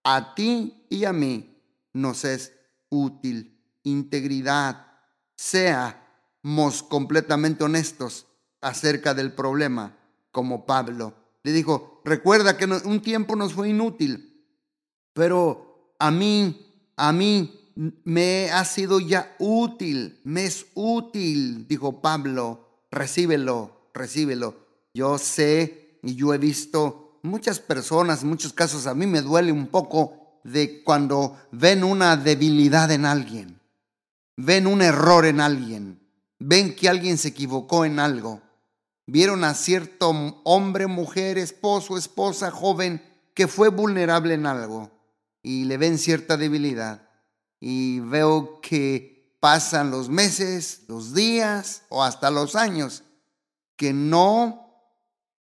a 0.04 0.36
ti 0.36 0.86
y 0.90 1.06
a 1.06 1.14
mí 1.14 1.58
nos 1.94 2.26
es 2.26 2.54
útil. 2.90 3.60
Integridad. 3.84 4.88
Seamos 5.36 6.84
completamente 6.84 7.64
honestos 7.64 8.28
acerca 8.62 9.14
del 9.14 9.34
problema, 9.34 9.98
como 10.32 10.66
Pablo. 10.66 11.16
Le 11.44 11.52
dijo, 11.52 11.91
recuerda 12.04 12.58
que 12.58 12.66
un 12.66 13.02
tiempo 13.02 13.36
nos 13.36 13.54
fue 13.54 13.70
inútil, 13.70 14.46
pero 15.14 15.94
a 16.00 16.12
mí, 16.12 16.92
a 16.96 17.12
mí 17.12 17.72
me 18.04 18.52
ha 18.52 18.66
sido 18.66 19.00
ya 19.00 19.36
útil, 19.40 20.20
me 20.24 20.46
es 20.46 20.66
útil, 20.74 21.68
dijo 21.68 22.02
Pablo, 22.02 22.86
recíbelo, 22.92 23.90
recíbelo. 23.94 24.68
Yo 24.94 25.18
sé 25.18 26.00
y 26.04 26.16
yo 26.16 26.34
he 26.34 26.38
visto 26.38 27.20
muchas 27.24 27.60
personas, 27.60 28.24
muchos 28.24 28.54
casos 28.54 28.88
a 28.88 28.96
mí 28.96 29.08
me 29.08 29.22
duele 29.22 29.52
un 29.52 29.68
poco 29.68 30.40
de 30.44 30.84
cuando 30.84 31.38
ven 31.52 31.84
una 31.84 32.18
debilidad 32.18 32.92
en 32.92 33.06
alguien, 33.06 33.60
ven 34.38 34.68
un 34.68 34.82
error 34.82 35.26
en 35.26 35.40
alguien, 35.40 36.00
ven 36.40 36.76
que 36.76 36.90
alguien 36.90 37.18
se 37.18 37.30
equivocó 37.30 37.86
en 37.86 38.00
algo, 38.00 38.42
vieron 39.06 39.44
a 39.44 39.54
cierto 39.54 40.10
hombre, 40.44 40.88
mujer, 40.88 41.38
esposo, 41.38 41.98
esposa, 41.98 42.52
joven 42.52 43.02
que 43.34 43.48
fue 43.48 43.70
vulnerable 43.70 44.34
en 44.34 44.46
algo 44.46 44.92
y 45.42 45.66
le 45.66 45.78
ven 45.78 45.98
cierta 45.98 46.38
debilidad. 46.38 47.08
Y 47.60 48.00
veo 48.00 48.60
que 48.62 49.36
pasan 49.40 49.92
los 49.92 50.10
meses, 50.10 50.84
los 50.88 51.14
días 51.14 51.84
o 51.90 52.04
hasta 52.04 52.30
los 52.30 52.56
años 52.56 53.04
que 53.76 53.94
no 53.94 54.62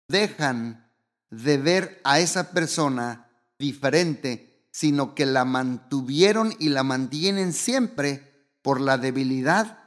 dejan 0.08 0.88
de 1.30 1.58
ver 1.58 2.02
a 2.04 2.20
esa 2.20 2.52
persona 2.52 3.30
diferente, 3.58 4.68
sino 4.72 5.16
que 5.16 5.26
la 5.26 5.46
mantuvieron 5.46 6.56
y 6.60 6.70
la 6.70 6.84
mantienen 6.84 7.54
siempre 7.54 8.48
por 8.62 8.82
la 8.82 8.98
debilidad, 8.98 9.80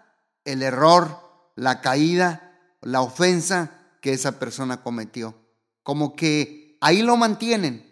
el 0.44 0.62
error, 0.62 1.18
la 1.56 1.80
caída, 1.80 2.51
la 2.82 3.00
ofensa 3.00 3.78
que 4.00 4.12
esa 4.12 4.38
persona 4.38 4.82
cometió. 4.82 5.34
Como 5.82 6.14
que 6.14 6.76
ahí 6.80 7.02
lo 7.02 7.16
mantienen, 7.16 7.88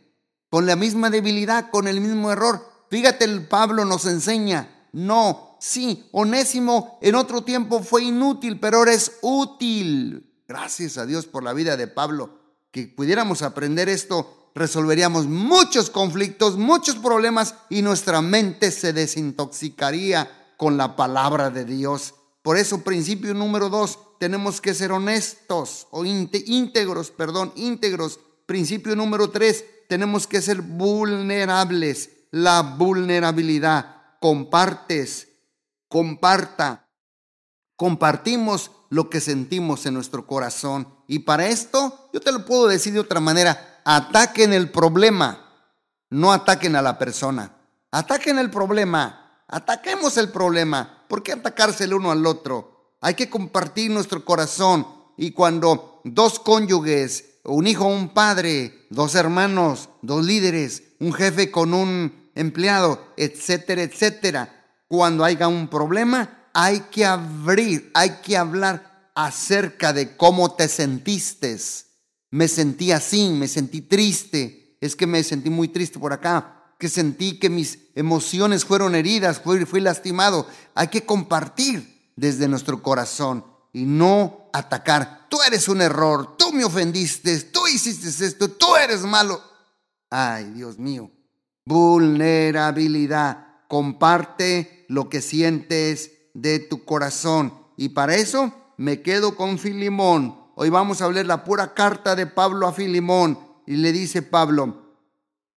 con 0.50 0.66
la 0.66 0.76
misma 0.76 1.10
debilidad, 1.10 1.70
con 1.70 1.88
el 1.88 2.00
mismo 2.00 2.30
error. 2.30 2.66
Fíjate, 2.90 3.24
el 3.24 3.46
Pablo 3.46 3.84
nos 3.84 4.04
enseña, 4.06 4.88
no, 4.92 5.56
sí, 5.60 6.08
Onésimo 6.12 6.98
en 7.00 7.14
otro 7.14 7.42
tiempo 7.42 7.82
fue 7.82 8.04
inútil, 8.04 8.58
pero 8.58 8.78
ahora 8.78 8.92
es 8.92 9.18
útil. 9.22 10.42
Gracias 10.48 10.98
a 10.98 11.06
Dios 11.06 11.26
por 11.26 11.44
la 11.44 11.52
vida 11.52 11.76
de 11.76 11.86
Pablo. 11.86 12.38
Que 12.72 12.88
pudiéramos 12.88 13.42
aprender 13.42 13.88
esto, 13.88 14.50
resolveríamos 14.54 15.26
muchos 15.26 15.90
conflictos, 15.90 16.56
muchos 16.56 16.96
problemas 16.96 17.54
y 17.68 17.82
nuestra 17.82 18.20
mente 18.20 18.72
se 18.72 18.92
desintoxicaría 18.92 20.28
con 20.56 20.76
la 20.76 20.96
palabra 20.96 21.50
de 21.50 21.64
Dios. 21.64 22.14
Por 22.42 22.56
eso, 22.56 22.82
principio 22.82 23.34
número 23.34 23.68
dos, 23.68 23.98
tenemos 24.18 24.60
que 24.60 24.74
ser 24.74 24.92
honestos 24.92 25.86
o 25.90 26.04
íntegros, 26.04 27.10
perdón, 27.10 27.52
íntegros. 27.56 28.20
Principio 28.46 28.96
número 28.96 29.30
tres, 29.30 29.64
tenemos 29.88 30.26
que 30.26 30.40
ser 30.42 30.62
vulnerables. 30.62 32.10
La 32.30 32.62
vulnerabilidad. 32.62 33.96
Compartes, 34.20 35.28
comparta. 35.88 36.88
Compartimos 37.76 38.70
lo 38.90 39.08
que 39.08 39.20
sentimos 39.20 39.86
en 39.86 39.94
nuestro 39.94 40.26
corazón. 40.26 40.86
Y 41.06 41.20
para 41.20 41.46
esto, 41.46 42.10
yo 42.12 42.20
te 42.20 42.32
lo 42.32 42.44
puedo 42.44 42.68
decir 42.68 42.92
de 42.92 43.00
otra 43.00 43.20
manera, 43.20 43.80
ataquen 43.84 44.52
el 44.52 44.70
problema, 44.70 45.48
no 46.10 46.32
ataquen 46.32 46.76
a 46.76 46.82
la 46.82 46.98
persona. 46.98 47.56
Ataquen 47.90 48.38
el 48.38 48.50
problema, 48.50 49.42
ataquemos 49.48 50.16
el 50.18 50.30
problema. 50.30 50.99
¿Por 51.10 51.24
qué 51.24 51.32
atacarse 51.32 51.82
el 51.82 51.94
uno 51.94 52.12
al 52.12 52.24
otro? 52.24 52.94
Hay 53.00 53.14
que 53.14 53.28
compartir 53.28 53.90
nuestro 53.90 54.24
corazón. 54.24 54.86
Y 55.16 55.32
cuando 55.32 56.00
dos 56.04 56.38
cónyuges, 56.38 57.40
un 57.42 57.66
hijo, 57.66 57.84
un 57.86 58.10
padre, 58.10 58.86
dos 58.90 59.16
hermanos, 59.16 59.88
dos 60.02 60.24
líderes, 60.24 60.84
un 61.00 61.12
jefe 61.12 61.50
con 61.50 61.74
un 61.74 62.30
empleado, 62.36 63.12
etcétera, 63.16 63.82
etcétera, 63.82 64.68
cuando 64.86 65.24
haya 65.24 65.48
un 65.48 65.66
problema, 65.66 66.46
hay 66.54 66.78
que 66.92 67.04
abrir, 67.04 67.90
hay 67.92 68.20
que 68.22 68.36
hablar 68.36 69.10
acerca 69.16 69.92
de 69.92 70.16
cómo 70.16 70.54
te 70.54 70.68
sentiste. 70.68 71.58
Me 72.30 72.46
sentí 72.46 72.92
así, 72.92 73.30
me 73.30 73.48
sentí 73.48 73.80
triste, 73.80 74.76
es 74.80 74.94
que 74.94 75.08
me 75.08 75.24
sentí 75.24 75.50
muy 75.50 75.66
triste 75.66 75.98
por 75.98 76.12
acá, 76.12 76.59
que 76.80 76.88
sentí 76.88 77.38
que 77.38 77.50
mis 77.50 77.78
emociones 77.94 78.64
fueron 78.64 78.94
heridas, 78.94 79.38
fui, 79.38 79.66
fui 79.66 79.80
lastimado. 79.80 80.48
Hay 80.74 80.88
que 80.88 81.04
compartir 81.04 82.10
desde 82.16 82.48
nuestro 82.48 82.82
corazón 82.82 83.44
y 83.72 83.84
no 83.84 84.48
atacar. 84.52 85.26
Tú 85.28 85.36
eres 85.46 85.68
un 85.68 85.82
error, 85.82 86.36
tú 86.38 86.52
me 86.52 86.64
ofendiste, 86.64 87.38
tú 87.42 87.68
hiciste 87.68 88.08
esto, 88.24 88.50
tú 88.50 88.74
eres 88.76 89.02
malo. 89.02 89.40
Ay, 90.08 90.52
Dios 90.54 90.78
mío. 90.78 91.10
Vulnerabilidad. 91.66 93.46
Comparte 93.68 94.86
lo 94.88 95.10
que 95.10 95.20
sientes 95.20 96.12
de 96.32 96.60
tu 96.60 96.86
corazón. 96.86 97.54
Y 97.76 97.90
para 97.90 98.16
eso 98.16 98.54
me 98.78 99.02
quedo 99.02 99.36
con 99.36 99.58
Filimón. 99.58 100.34
Hoy 100.56 100.70
vamos 100.70 101.02
a 101.02 101.10
leer 101.10 101.26
la 101.26 101.44
pura 101.44 101.74
carta 101.74 102.16
de 102.16 102.26
Pablo 102.26 102.66
a 102.66 102.72
Filimón. 102.72 103.38
Y 103.66 103.76
le 103.76 103.92
dice 103.92 104.22
Pablo, 104.22 104.96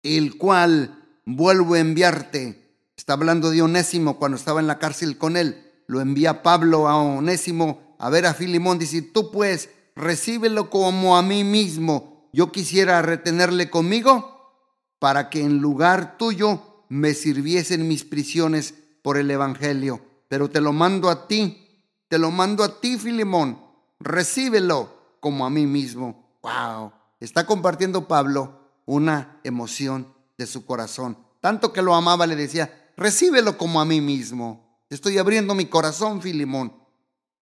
el 0.03 0.39
cual 0.39 1.00
vuelvo 1.37 1.75
a 1.75 1.81
enviarte. 1.81 2.77
Está 2.97 3.15
hablando 3.15 3.51
de 3.51 3.63
Onésimo 3.63 4.19
cuando 4.19 4.37
estaba 4.37 4.61
en 4.61 4.67
la 4.67 4.79
cárcel 4.79 5.19
con 5.19 5.37
él. 5.37 5.73
Lo 5.87 6.01
envía 6.01 6.43
Pablo 6.43 6.89
a 6.89 6.97
Onésimo 6.97 7.97
a 7.99 8.11
ver 8.11 8.27
a 8.27 8.35
Filimón. 8.35 8.79
Dice, 8.79 9.03
tú 9.03 9.31
pues 9.31 9.71
recíbelo 9.97 10.71
como 10.71 11.17
a 11.17 11.23
mí 11.23 11.45
mismo. 11.45 12.29
Yo 12.33 12.53
quisiera 12.53 13.03
retenerle 13.03 13.71
conmigo 13.71 14.55
para 14.99 15.31
que 15.31 15.41
en 15.41 15.59
lugar 15.59 16.19
tuyo 16.19 16.85
me 16.89 17.15
sirviesen 17.15 17.89
mis 17.89 18.05
prisiones 18.05 18.75
por 19.03 19.17
el 19.17 19.31
Evangelio 19.31 20.03
pero 20.31 20.49
te 20.49 20.61
lo 20.61 20.73
mando 20.73 21.11
a 21.11 21.27
ti, 21.27 21.85
te 22.07 22.17
lo 22.17 22.31
mando 22.31 22.63
a 22.63 22.81
ti, 22.81 22.97
Filimón, 22.97 23.61
recíbelo 23.99 25.17
como 25.19 25.45
a 25.45 25.51
mí 25.51 25.67
mismo. 25.67 26.39
¡Wow! 26.41 26.93
Está 27.19 27.47
compartiendo 27.47 28.07
Pablo 28.07 28.61
una 28.87 29.41
emoción 29.43 30.15
de 30.41 30.47
su 30.47 30.65
corazón. 30.65 31.19
Tanto 31.41 31.71
que 31.73 31.83
lo 31.83 31.95
amaba, 31.95 32.27
le 32.27 32.35
decía, 32.35 32.91
recíbelo 32.97 33.59
como 33.59 33.79
a 33.79 33.85
mí 33.85 34.01
mismo. 34.01 34.83
Estoy 34.89 35.19
abriendo 35.19 35.55
mi 35.55 35.67
corazón, 35.67 36.23
Filimón. 36.23 36.73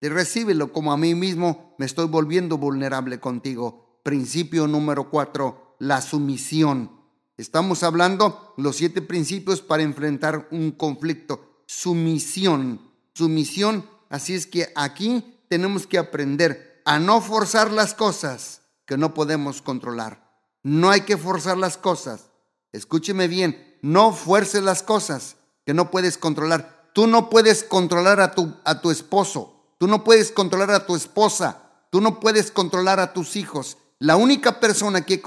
Y 0.01 0.09
recíbelo 0.09 0.73
como 0.73 0.93
a 0.93 0.97
mí 0.97 1.15
mismo, 1.15 1.77
me 1.79 1.87
estoy 1.87 2.07
volviendo 2.07 2.59
vulnerable 2.59 3.21
contigo. 3.21 4.01
Principio 4.03 4.67
número 4.67 5.11
cuatro, 5.11 5.77
la 5.79 6.01
sumisión. 6.01 6.91
Estamos 7.37 7.85
hablando 7.85 8.53
los 8.57 8.75
siete 8.75 9.01
principios 9.01 9.63
para 9.63 9.85
enfrentar 9.85 10.49
un 10.51 10.73
conflicto 10.73 11.63
sumisión. 11.67 12.81
Sumisión, 13.15 13.89
así 14.09 14.35
es 14.35 14.47
que 14.49 14.73
aquí 14.75 15.41
tenemos 15.49 15.87
que 15.87 15.99
aprender 15.99 16.83
a 16.85 16.99
no 16.99 17.21
forzar 17.21 17.71
las 17.71 17.95
cosas 17.95 18.63
que 18.87 18.97
no 18.97 19.15
podemos 19.15 19.63
controlar. 19.63 20.29
No 20.65 20.91
hay 20.91 21.03
que 21.03 21.17
forzar 21.17 21.57
las 21.59 21.77
cosas. 21.77 22.28
Escúcheme 22.73 23.29
bien, 23.29 23.79
no 23.83 24.13
fuerces 24.13 24.63
las 24.63 24.83
cosas 24.83 25.37
que 25.65 25.75
no 25.75 25.91
puedes 25.91 26.19
controlar. 26.19 26.91
Tú 26.93 27.07
no 27.07 27.31
puedes 27.31 27.63
controlar 27.65 28.21
a 28.21 28.35
tu, 28.35 28.55
a 28.65 28.81
tu 28.81 28.91
esposo, 28.91 29.75
tú 29.79 29.87
no 29.87 30.05
puedes 30.05 30.33
controlar 30.33 30.71
a 30.71 30.87
tu 30.87 30.97
esposa, 30.97 31.63
tú 31.91 32.01
no 32.01 32.21
puedes 32.21 32.51
controlar 32.51 33.01
a 33.01 33.13
tus 33.13 33.37
hijos. 33.37 33.79
La 33.99 34.17
única 34.17 34.61
persona 34.61 35.05
que, 35.05 35.23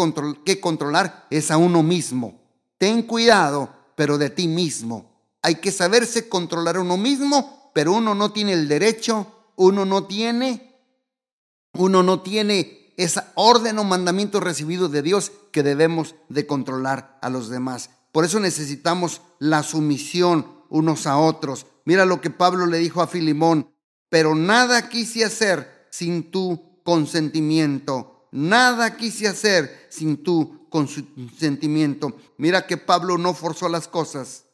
que 0.45 0.60
controlar 0.60 1.27
es 1.30 1.51
a 1.51 1.58
uno 1.58 1.84
mismo. 1.84 2.41
Ten 2.77 3.04
cuidado, 3.04 3.69
pero 3.95 4.17
de 4.17 4.30
ti 4.30 4.47
mismo. 4.47 5.12
Hay 5.41 5.56
que 5.56 5.71
saberse 5.71 6.30
controlar 6.30 6.77
a 6.77 6.82
uno 6.82 6.97
mismo, 6.97 7.71
pero 7.73 7.93
uno 7.93 8.15
no 8.15 8.32
tiene 8.32 8.54
el 8.54 8.67
derecho, 8.67 9.27
uno 9.56 9.86
no 9.86 10.06
tiene, 10.06 10.80
uno 11.73 12.04
no 12.04 12.21
tiene 12.21 12.81
esa 12.97 13.32
orden 13.36 13.80
o 13.80 13.84
mandamiento 13.84 14.39
recibido 14.39 14.89
de 14.89 15.01
Dios 15.01 15.32
que 15.51 15.63
debemos 15.63 16.15
de 16.30 16.45
controlar 16.45 17.17
a 17.21 17.30
los 17.30 17.49
demás. 17.49 17.89
Por 18.12 18.25
eso 18.25 18.39
necesitamos 18.39 19.21
la 19.39 19.63
sumisión 19.63 20.47
unos 20.69 21.08
a 21.08 21.17
otros. 21.17 21.65
Mira 21.86 22.06
lo 22.06 22.21
que 22.21 22.30
Pablo 22.30 22.65
le 22.65 22.77
dijo 22.77 23.01
a 23.01 23.08
Filimón, 23.08 23.71
pero 24.10 24.36
nada 24.36 24.89
quise 24.89 25.25
hacer 25.25 25.88
sin 25.89 26.32
tu 26.32 26.82
consentimiento. 26.84 28.27
Nada 28.32 28.95
quise 28.97 29.27
hacer 29.27 29.88
sin 29.89 30.23
tu 30.23 30.67
consentimiento. 30.69 32.15
Mira 32.38 32.65
que 32.65 32.77
Pablo 32.77 33.17
no 33.17 33.34
forzó 33.34 33.67
las 33.67 33.88
cosas 33.88 34.45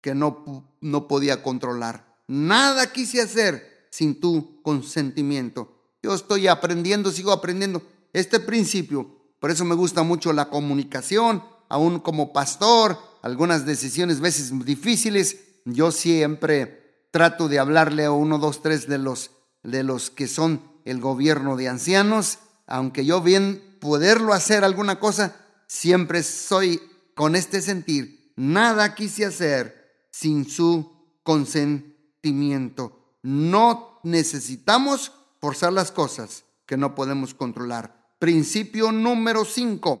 que 0.00 0.14
no, 0.14 0.66
no 0.80 1.08
podía 1.08 1.42
controlar. 1.42 2.18
Nada 2.26 2.92
quise 2.92 3.20
hacer 3.20 3.88
sin 3.90 4.20
tu 4.20 4.60
consentimiento. 4.62 5.79
Yo 6.02 6.14
estoy 6.14 6.48
aprendiendo, 6.48 7.10
sigo 7.10 7.32
aprendiendo 7.32 7.82
este 8.12 8.40
principio. 8.40 9.16
Por 9.38 9.50
eso 9.50 9.64
me 9.64 9.74
gusta 9.74 10.02
mucho 10.02 10.32
la 10.32 10.48
comunicación, 10.48 11.42
aún 11.68 12.00
como 12.00 12.32
pastor, 12.32 12.98
algunas 13.22 13.66
decisiones 13.66 14.20
veces 14.20 14.52
difíciles. 14.64 15.38
Yo 15.64 15.92
siempre 15.92 17.06
trato 17.10 17.48
de 17.48 17.58
hablarle 17.58 18.04
a 18.04 18.12
uno, 18.12 18.38
dos, 18.38 18.62
tres 18.62 18.88
de 18.88 18.98
los, 18.98 19.30
de 19.62 19.82
los 19.82 20.10
que 20.10 20.28
son 20.28 20.62
el 20.84 21.00
gobierno 21.00 21.56
de 21.56 21.68
ancianos, 21.68 22.38
aunque 22.66 23.04
yo 23.04 23.20
bien 23.20 23.76
poderlo 23.80 24.32
hacer 24.32 24.64
alguna 24.64 24.98
cosa, 25.00 25.36
siempre 25.66 26.22
soy 26.22 26.80
con 27.14 27.36
este 27.36 27.60
sentir. 27.60 28.32
Nada 28.36 28.94
quise 28.94 29.26
hacer 29.26 30.06
sin 30.10 30.48
su 30.48 31.18
consentimiento. 31.22 33.16
No 33.22 34.00
necesitamos 34.02 35.12
forzar 35.40 35.72
las 35.72 35.90
cosas 35.90 36.44
que 36.66 36.76
no 36.76 36.94
podemos 36.94 37.34
controlar. 37.34 38.14
Principio 38.18 38.92
número 38.92 39.44
5. 39.44 40.00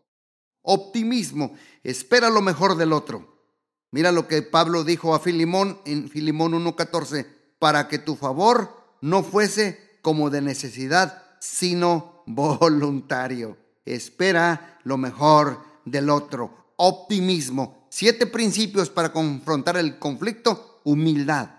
Optimismo. 0.62 1.54
Espera 1.82 2.30
lo 2.30 2.42
mejor 2.42 2.76
del 2.76 2.92
otro. 2.92 3.30
Mira 3.90 4.12
lo 4.12 4.28
que 4.28 4.42
Pablo 4.42 4.84
dijo 4.84 5.14
a 5.14 5.20
Filimón 5.20 5.80
en 5.84 6.08
Filimón 6.08 6.52
1.14. 6.52 7.26
Para 7.58 7.88
que 7.88 7.98
tu 7.98 8.14
favor 8.14 8.96
no 9.00 9.22
fuese 9.22 9.98
como 10.02 10.30
de 10.30 10.42
necesidad, 10.42 11.24
sino 11.40 12.22
voluntario. 12.26 13.56
Espera 13.84 14.78
lo 14.84 14.96
mejor 14.96 15.60
del 15.84 16.10
otro. 16.10 16.72
Optimismo. 16.76 17.86
Siete 17.90 18.26
principios 18.26 18.90
para 18.90 19.12
confrontar 19.12 19.76
el 19.76 19.98
conflicto. 19.98 20.80
Humildad, 20.84 21.50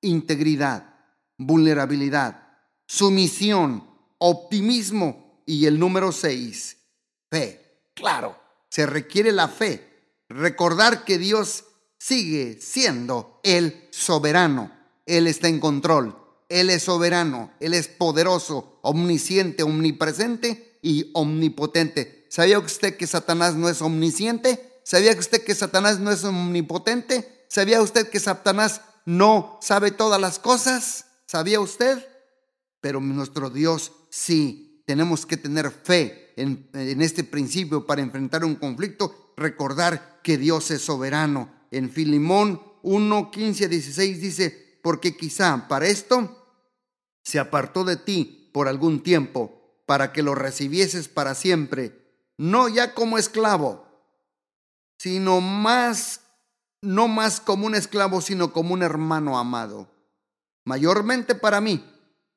integridad, 0.00 0.94
vulnerabilidad, 1.36 2.45
sumisión, 2.86 3.88
optimismo 4.18 5.42
y 5.44 5.66
el 5.66 5.78
número 5.78 6.12
seis, 6.12 6.76
fe. 7.30 7.80
Claro, 7.94 8.38
se 8.68 8.86
requiere 8.86 9.32
la 9.32 9.48
fe. 9.48 9.82
Recordar 10.28 11.04
que 11.04 11.18
Dios 11.18 11.64
sigue 11.98 12.58
siendo 12.60 13.40
el 13.42 13.88
soberano. 13.90 14.72
Él 15.06 15.26
está 15.26 15.48
en 15.48 15.60
control. 15.60 16.16
Él 16.48 16.70
es 16.70 16.84
soberano. 16.84 17.52
Él 17.60 17.74
es 17.74 17.88
poderoso, 17.88 18.78
omnisciente, 18.82 19.62
omnipresente 19.62 20.78
y 20.82 21.10
omnipotente. 21.14 22.26
¿Sabía 22.28 22.58
usted 22.58 22.96
que 22.96 23.06
Satanás 23.06 23.54
no 23.54 23.68
es 23.68 23.80
omnisciente? 23.82 24.80
¿Sabía 24.82 25.12
usted 25.18 25.42
que 25.44 25.54
Satanás 25.54 25.98
no 25.98 26.10
es 26.10 26.22
omnipotente? 26.24 27.46
¿Sabía 27.48 27.80
usted 27.80 28.08
que 28.08 28.20
Satanás 28.20 28.82
no 29.04 29.58
sabe 29.62 29.90
todas 29.90 30.20
las 30.20 30.38
cosas? 30.38 31.06
¿Sabía 31.26 31.60
usted? 31.60 32.06
Pero 32.86 33.00
nuestro 33.00 33.50
Dios 33.50 33.90
sí. 34.10 34.84
Tenemos 34.86 35.26
que 35.26 35.36
tener 35.36 35.72
fe 35.72 36.32
en, 36.36 36.70
este 37.02 37.24
principio 37.24 37.84
para 37.84 38.00
enfrentar 38.00 38.44
un 38.44 38.54
conflicto. 38.54 39.32
Recordar 39.36 40.20
que 40.22 40.38
Dios 40.38 40.70
es 40.70 40.82
soberano. 40.82 41.50
En 41.72 41.90
Filimón 41.90 42.62
1, 42.84 43.32
15 43.32 43.66
16 43.66 44.20
dice, 44.20 44.78
porque 44.84 45.16
quizá 45.16 45.66
para 45.66 45.88
esto 45.88 46.46
se 47.24 47.40
apartó 47.40 47.82
de 47.82 47.96
ti 47.96 48.50
por 48.54 48.68
algún 48.68 49.02
tiempo, 49.02 49.82
para 49.84 50.12
que 50.12 50.22
lo 50.22 50.36
recibieses 50.36 51.08
para 51.08 51.34
siempre, 51.34 52.22
no 52.38 52.68
ya 52.68 52.94
como 52.94 53.18
esclavo, 53.18 53.84
sino 54.96 55.40
más, 55.40 56.20
no 56.82 57.08
más 57.08 57.40
como 57.40 57.66
un 57.66 57.74
esclavo, 57.74 58.20
sino 58.20 58.52
como 58.52 58.74
un 58.74 58.84
hermano 58.84 59.40
amado. 59.40 59.90
Mayormente 60.64 61.34
para 61.34 61.60
mí, 61.60 61.84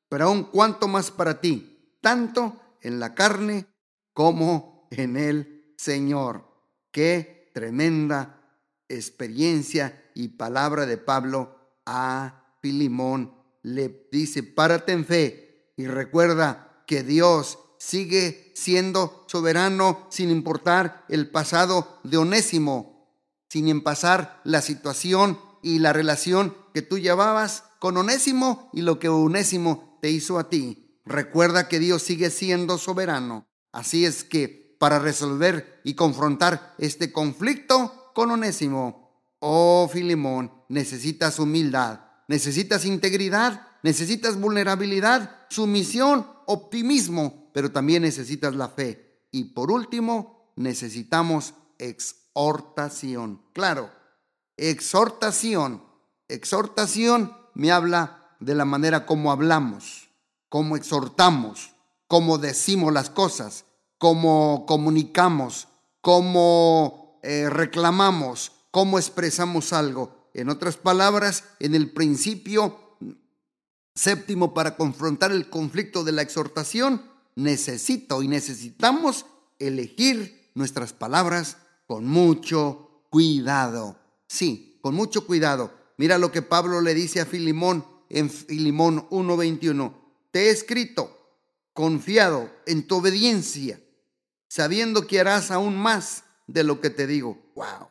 pero 0.10 0.26
aún 0.26 0.44
cuanto 0.46 0.88
más 0.88 1.12
para 1.12 1.40
ti, 1.40 1.98
tanto 2.02 2.60
en 2.82 3.00
la 3.00 3.14
carne 3.14 3.68
como 4.14 4.88
en 4.92 5.16
el 5.16 5.74
Señor. 5.78 6.46
Qué 6.92 7.52
tremenda 7.54 8.42
experiencia 8.88 10.12
y 10.16 10.30
palabra 10.30 10.86
de 10.86 10.98
Pablo 10.98 11.56
a 11.86 12.56
Filimón. 12.62 13.34
Le 13.62 14.08
dice, 14.12 14.44
párate 14.44 14.92
en 14.92 15.06
fe 15.06 15.74
y 15.78 15.88
recuerda 15.88 16.84
que 16.88 17.04
Dios 17.04 17.60
sigue 17.78 18.52
siendo 18.56 19.26
soberano 19.28 20.08
sin 20.10 20.32
importar 20.32 21.06
el 21.08 21.30
pasado 21.30 22.00
de 22.04 22.18
Onésimo, 22.18 23.16
sin 23.48 23.68
impasar 23.68 24.42
la 24.44 24.62
situación 24.62 25.40
y 25.62 25.80
la 25.80 25.94
relación 25.94 26.56
que 26.74 26.82
tú 26.82 26.98
llevabas 26.98 27.64
con 27.80 27.96
Onésimo 27.98 28.70
y 28.74 28.82
lo 28.82 29.00
que 29.00 29.08
Onésimo 29.08 29.89
te 30.02 30.10
hizo 30.10 30.40
a 30.40 30.50
ti. 30.50 31.00
Recuerda 31.06 31.68
que 31.68 31.80
Dios 31.80 32.04
sigue 32.04 32.30
siendo 32.30 32.78
soberano. 32.78 33.48
Así 33.72 34.06
es 34.06 34.24
que 34.24 34.76
para 34.80 35.00
resolver 35.00 35.82
y 35.84 35.94
confrontar 35.94 36.76
este 36.78 37.12
conflicto 37.12 38.12
con 38.14 38.32
Onésimo, 38.32 39.28
oh 39.40 39.90
Filimón, 39.92 40.52
necesitas 40.70 41.40
humildad, 41.40 42.02
necesitas 42.28 42.86
integridad, 42.86 43.68
necesitas 43.84 44.40
vulnerabilidad, 44.40 45.48
sumisión, 45.50 46.28
optimismo, 46.46 47.52
pero 47.54 47.72
también 47.72 48.04
necesitas 48.04 48.56
la 48.56 48.70
fe. 48.70 49.26
Y 49.32 49.46
por 49.46 49.72
último, 49.72 50.54
necesitamos 50.56 51.54
exhortación. 51.78 53.42
Claro, 53.54 53.92
exhortación. 54.58 55.84
Exhortación 56.28 57.36
me 57.54 57.72
habla 57.72 58.19
de 58.40 58.56
la 58.56 58.66
manera 58.66 59.06
como 59.06 59.32
hablamos, 59.32 60.10
cómo 60.48 60.76
exhortamos, 60.76 61.72
cómo 62.08 62.38
decimos 62.38 62.94
las 62.94 63.10
cosas, 63.10 63.66
cómo 63.98 64.66
comunicamos, 64.66 65.68
cómo 66.02 67.20
eh, 67.24 67.50
reclamamos, 67.50 68.54
cómo 68.72 68.98
expresamos 68.98 69.74
algo. 69.74 70.30
En 70.34 70.50
otras 70.50 70.78
palabras, 70.78 71.44
en 71.60 71.76
el 71.76 71.92
principio 71.92 72.98
séptimo 73.94 74.54
para 74.54 74.78
confrontar 74.78 75.32
el 75.32 75.50
conflicto 75.50 76.04
de 76.04 76.14
la 76.14 76.22
exhortación, 76.22 77.04
necesito 77.36 78.24
y 78.24 78.28
necesitamos 78.28 79.26
elegir 79.60 80.52
nuestras 80.56 80.94
palabras 80.94 81.58
con 81.86 82.06
mucho 82.06 83.04
cuidado. 83.10 83.98
Sí, 84.28 84.80
con 84.82 84.96
mucho 84.96 85.26
cuidado. 85.26 85.74
Mira 85.98 86.18
lo 86.18 86.32
que 86.32 86.42
Pablo 86.42 86.82
le 86.82 86.94
dice 86.94 87.20
a 87.20 87.26
Filimón 87.26 87.84
en 88.10 88.30
Filimón 88.30 89.08
1:21. 89.10 89.94
Te 90.32 90.48
he 90.48 90.50
escrito, 90.50 91.16
confiado 91.74 92.52
en 92.66 92.86
tu 92.86 92.98
obediencia, 92.98 93.80
sabiendo 94.48 95.08
que 95.08 95.20
harás 95.20 95.52
aún 95.52 95.78
más 95.78 96.24
de 96.48 96.64
lo 96.64 96.82
que 96.82 96.90
te 96.90 97.08
digo. 97.08 97.52
Wow. 97.56 97.88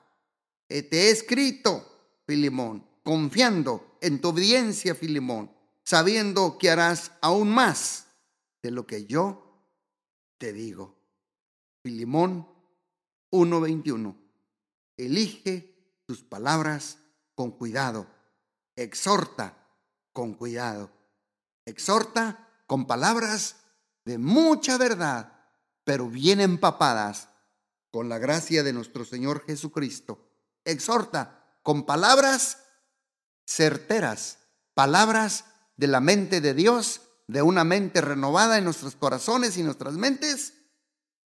Eh, 0.68 0.82
te 0.82 1.08
he 1.08 1.10
escrito, 1.10 1.84
Filimón, 2.26 2.86
confiando 3.02 3.96
en 4.00 4.20
tu 4.20 4.28
obediencia, 4.28 4.94
Filimón, 4.94 5.50
sabiendo 5.84 6.58
que 6.58 6.70
harás 6.70 7.12
aún 7.22 7.48
más 7.48 8.06
de 8.62 8.70
lo 8.70 8.86
que 8.86 9.06
yo 9.06 9.64
te 10.36 10.52
digo. 10.52 10.96
Filimón 11.82 12.46
1:21. 13.30 14.16
Elige 14.96 16.02
tus 16.06 16.22
palabras 16.22 16.98
con 17.34 17.52
cuidado. 17.52 18.06
Exhorta 18.74 19.67
con 20.18 20.34
cuidado. 20.34 20.90
Exhorta 21.64 22.48
con 22.66 22.88
palabras 22.88 23.54
de 24.04 24.18
mucha 24.18 24.76
verdad, 24.76 25.32
pero 25.84 26.08
bien 26.08 26.40
empapadas 26.40 27.28
con 27.92 28.08
la 28.08 28.18
gracia 28.18 28.64
de 28.64 28.72
nuestro 28.72 29.04
Señor 29.04 29.44
Jesucristo. 29.46 30.28
Exhorta 30.64 31.60
con 31.62 31.86
palabras 31.86 32.64
certeras, 33.46 34.38
palabras 34.74 35.44
de 35.76 35.86
la 35.86 36.00
mente 36.00 36.40
de 36.40 36.52
Dios, 36.52 37.02
de 37.28 37.42
una 37.42 37.62
mente 37.62 38.00
renovada 38.00 38.58
en 38.58 38.64
nuestros 38.64 38.96
corazones 38.96 39.56
y 39.56 39.62
nuestras 39.62 39.94
mentes, 39.94 40.54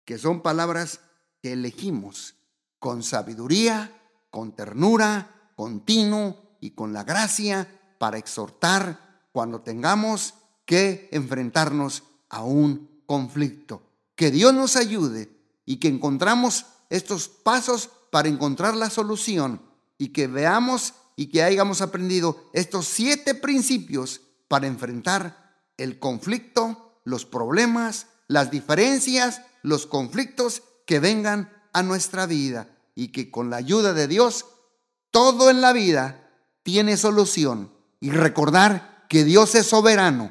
que 0.04 0.18
son 0.18 0.42
palabras 0.42 1.00
que 1.40 1.54
elegimos 1.54 2.34
con 2.78 3.02
sabiduría, 3.02 3.98
con 4.28 4.54
ternura, 4.54 5.52
continuo 5.56 6.58
y 6.60 6.72
con 6.72 6.92
la 6.92 7.04
gracia 7.04 7.80
para 8.04 8.18
exhortar 8.18 9.28
cuando 9.32 9.62
tengamos 9.62 10.34
que 10.66 11.08
enfrentarnos 11.10 12.02
a 12.28 12.42
un 12.42 13.00
conflicto. 13.06 13.80
Que 14.14 14.30
Dios 14.30 14.52
nos 14.52 14.76
ayude 14.76 15.34
y 15.64 15.78
que 15.78 15.88
encontramos 15.88 16.66
estos 16.90 17.30
pasos 17.30 17.88
para 18.10 18.28
encontrar 18.28 18.76
la 18.76 18.90
solución 18.90 19.62
y 19.96 20.08
que 20.08 20.26
veamos 20.26 20.92
y 21.16 21.28
que 21.28 21.42
hayamos 21.42 21.80
aprendido 21.80 22.50
estos 22.52 22.88
siete 22.88 23.34
principios 23.34 24.20
para 24.48 24.66
enfrentar 24.66 25.56
el 25.78 25.98
conflicto, 25.98 27.00
los 27.04 27.24
problemas, 27.24 28.08
las 28.28 28.50
diferencias, 28.50 29.40
los 29.62 29.86
conflictos 29.86 30.62
que 30.86 31.00
vengan 31.00 31.50
a 31.72 31.82
nuestra 31.82 32.26
vida 32.26 32.68
y 32.94 33.12
que 33.12 33.30
con 33.30 33.48
la 33.48 33.56
ayuda 33.56 33.94
de 33.94 34.08
Dios 34.08 34.44
todo 35.10 35.48
en 35.48 35.62
la 35.62 35.72
vida 35.72 36.30
tiene 36.62 36.98
solución 36.98 37.73
y 38.04 38.10
recordar 38.10 39.06
que 39.08 39.24
Dios 39.24 39.54
es 39.54 39.64
soberano 39.64 40.30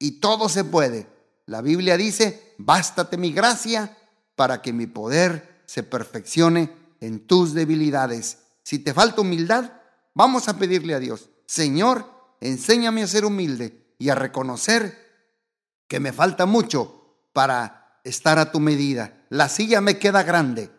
y 0.00 0.18
todo 0.18 0.48
se 0.48 0.64
puede. 0.64 1.06
La 1.46 1.60
Biblia 1.60 1.96
dice, 1.96 2.56
bástate 2.58 3.16
mi 3.16 3.32
gracia 3.32 3.96
para 4.34 4.60
que 4.60 4.72
mi 4.72 4.88
poder 4.88 5.62
se 5.64 5.84
perfeccione 5.84 6.72
en 6.98 7.24
tus 7.24 7.54
debilidades. 7.54 8.38
Si 8.64 8.80
te 8.80 8.92
falta 8.92 9.20
humildad, 9.20 9.70
vamos 10.14 10.48
a 10.48 10.58
pedirle 10.58 10.94
a 10.94 10.98
Dios, 10.98 11.30
Señor, 11.46 12.10
enséñame 12.40 13.04
a 13.04 13.06
ser 13.06 13.24
humilde 13.24 13.94
y 14.00 14.08
a 14.08 14.16
reconocer 14.16 14.98
que 15.86 16.00
me 16.00 16.12
falta 16.12 16.44
mucho 16.44 17.28
para 17.32 18.00
estar 18.02 18.40
a 18.40 18.50
tu 18.50 18.58
medida. 18.58 19.24
La 19.28 19.48
silla 19.48 19.80
me 19.80 19.96
queda 19.96 20.24
grande, 20.24 20.72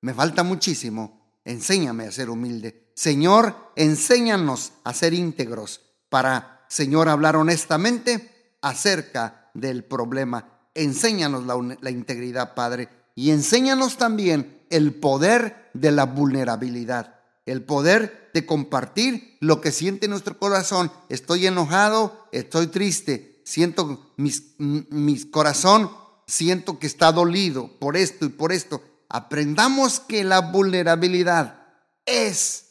me 0.00 0.12
falta 0.12 0.42
muchísimo. 0.42 1.38
Enséñame 1.44 2.08
a 2.08 2.10
ser 2.10 2.30
humilde. 2.30 2.83
Señor, 2.94 3.72
enséñanos 3.76 4.72
a 4.84 4.94
ser 4.94 5.14
íntegros 5.14 5.80
para, 6.08 6.64
Señor, 6.68 7.08
hablar 7.08 7.36
honestamente 7.36 8.56
acerca 8.62 9.50
del 9.54 9.84
problema. 9.84 10.68
Enséñanos 10.74 11.44
la, 11.80 11.90
integridad, 11.90 12.54
Padre, 12.54 12.88
y 13.14 13.30
enséñanos 13.30 13.96
también 13.96 14.64
el 14.70 14.94
poder 14.94 15.70
de 15.74 15.92
la 15.92 16.04
vulnerabilidad, 16.04 17.20
el 17.46 17.62
poder 17.62 18.30
de 18.32 18.46
compartir 18.46 19.38
lo 19.40 19.60
que 19.60 19.72
siente 19.72 20.08
nuestro 20.08 20.38
corazón. 20.38 20.90
Estoy 21.08 21.46
enojado, 21.46 22.28
estoy 22.32 22.68
triste, 22.68 23.42
siento 23.44 24.14
mi 24.16 25.30
corazón, 25.30 25.90
siento 26.26 26.78
que 26.78 26.86
está 26.86 27.12
dolido 27.12 27.70
por 27.78 27.96
esto 27.96 28.24
y 28.24 28.30
por 28.30 28.52
esto. 28.52 28.82
Aprendamos 29.08 30.00
que 30.00 30.24
la 30.24 30.40
vulnerabilidad 30.40 31.64
es 32.06 32.63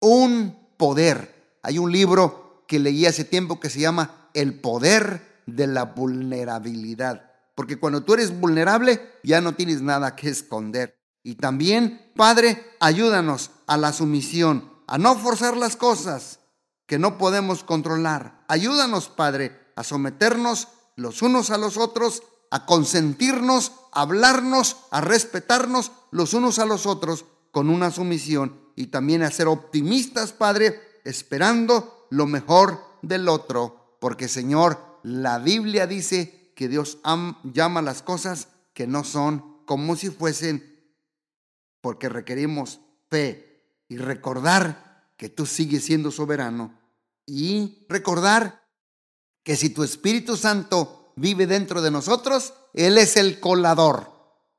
un 0.00 0.74
poder. 0.76 1.58
Hay 1.62 1.78
un 1.78 1.90
libro 1.92 2.64
que 2.66 2.78
leí 2.78 3.06
hace 3.06 3.24
tiempo 3.24 3.60
que 3.60 3.70
se 3.70 3.80
llama 3.80 4.28
El 4.34 4.60
poder 4.60 5.42
de 5.46 5.66
la 5.66 5.84
vulnerabilidad. 5.84 7.32
Porque 7.54 7.78
cuando 7.78 8.02
tú 8.02 8.14
eres 8.14 8.38
vulnerable 8.38 9.00
ya 9.22 9.40
no 9.40 9.54
tienes 9.54 9.82
nada 9.82 10.16
que 10.16 10.28
esconder. 10.28 10.98
Y 11.22 11.36
también, 11.36 12.12
Padre, 12.14 12.64
ayúdanos 12.80 13.50
a 13.66 13.76
la 13.76 13.92
sumisión, 13.92 14.70
a 14.86 14.98
no 14.98 15.16
forzar 15.16 15.56
las 15.56 15.76
cosas 15.76 16.40
que 16.86 16.98
no 16.98 17.18
podemos 17.18 17.64
controlar. 17.64 18.44
Ayúdanos, 18.46 19.08
Padre, 19.08 19.72
a 19.74 19.82
someternos 19.82 20.68
los 20.94 21.22
unos 21.22 21.50
a 21.50 21.58
los 21.58 21.76
otros, 21.76 22.22
a 22.50 22.64
consentirnos, 22.64 23.72
a 23.92 24.02
hablarnos, 24.02 24.76
a 24.90 25.00
respetarnos 25.00 25.90
los 26.10 26.32
unos 26.32 26.58
a 26.58 26.64
los 26.64 26.86
otros 26.86 27.24
con 27.50 27.70
una 27.70 27.90
sumisión 27.90 28.65
y 28.76 28.88
también 28.88 29.22
a 29.22 29.30
ser 29.30 29.48
optimistas, 29.48 30.32
Padre, 30.32 30.80
esperando 31.04 32.06
lo 32.10 32.26
mejor 32.26 32.78
del 33.02 33.28
otro. 33.28 33.96
Porque, 33.98 34.28
Señor, 34.28 34.78
la 35.02 35.38
Biblia 35.38 35.86
dice 35.86 36.52
que 36.54 36.68
Dios 36.68 36.98
llama 37.42 37.82
las 37.82 38.02
cosas 38.02 38.48
que 38.74 38.86
no 38.86 39.02
son 39.02 39.64
como 39.64 39.96
si 39.96 40.10
fuesen, 40.10 40.62
porque 41.80 42.08
requerimos 42.08 42.80
fe 43.08 43.82
y 43.88 43.96
recordar 43.96 45.10
que 45.16 45.30
tú 45.30 45.46
sigues 45.46 45.84
siendo 45.84 46.10
soberano 46.10 46.78
y 47.24 47.86
recordar 47.88 48.62
que 49.42 49.56
si 49.56 49.70
tu 49.70 49.84
Espíritu 49.84 50.36
Santo 50.36 51.12
vive 51.16 51.46
dentro 51.46 51.80
de 51.80 51.90
nosotros, 51.90 52.52
Él 52.74 52.98
es 52.98 53.16
el 53.16 53.40
colador 53.40 54.12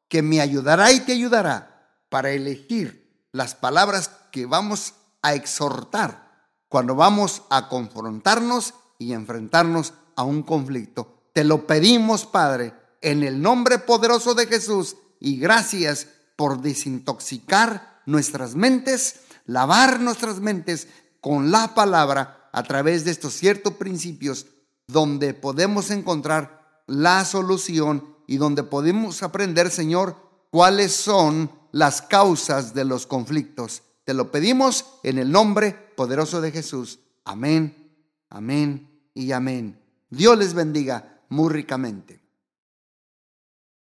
que 0.08 0.22
me 0.22 0.42
ayudará 0.42 0.92
y 0.92 1.02
te 1.02 1.14
ayudará 1.14 2.02
para 2.10 2.32
elegir 2.32 3.07
las 3.38 3.56
palabras 3.56 4.12
que 4.32 4.46
vamos 4.46 4.96
a 5.22 5.36
exhortar 5.36 6.28
cuando 6.68 6.96
vamos 6.96 7.44
a 7.50 7.70
confrontarnos 7.70 8.74
y 9.00 9.14
enfrentarnos 9.14 9.94
a 10.16 10.24
un 10.24 10.44
conflicto. 10.44 11.30
Te 11.34 11.44
lo 11.44 11.68
pedimos, 11.68 12.26
Padre, 12.26 12.74
en 13.02 13.24
el 13.24 13.42
nombre 13.42 13.80
poderoso 13.80 14.34
de 14.34 14.48
Jesús 14.48 14.98
y 15.20 15.38
gracias 15.38 16.08
por 16.36 16.62
desintoxicar 16.62 18.02
nuestras 18.06 18.56
mentes, 18.56 19.22
lavar 19.46 20.00
nuestras 20.00 20.40
mentes 20.40 20.88
con 21.22 21.52
la 21.52 21.74
palabra 21.76 22.50
a 22.52 22.64
través 22.64 23.06
de 23.06 23.12
estos 23.12 23.34
ciertos 23.34 23.74
principios 23.74 24.48
donde 24.88 25.34
podemos 25.34 25.92
encontrar 25.92 26.82
la 26.88 27.24
solución 27.24 28.16
y 28.26 28.38
donde 28.38 28.64
podemos 28.64 29.22
aprender, 29.24 29.70
Señor, 29.70 30.16
cuáles 30.50 30.94
son 30.94 31.52
las 31.72 32.02
causas 32.02 32.74
de 32.74 32.86
los 32.86 33.08
conflictos. 33.08 33.84
Te 34.04 34.14
lo 34.14 34.32
pedimos 34.32 34.86
en 35.04 35.18
el 35.18 35.32
nombre 35.32 35.72
poderoso 35.96 36.42
de 36.42 36.52
Jesús. 36.52 37.00
Amén, 37.26 37.94
amén 38.30 38.90
y 39.14 39.32
amén. 39.32 39.80
Dios 40.10 40.38
les 40.38 40.54
bendiga 40.54 41.22
muy 41.30 41.52
ricamente. 41.52 42.17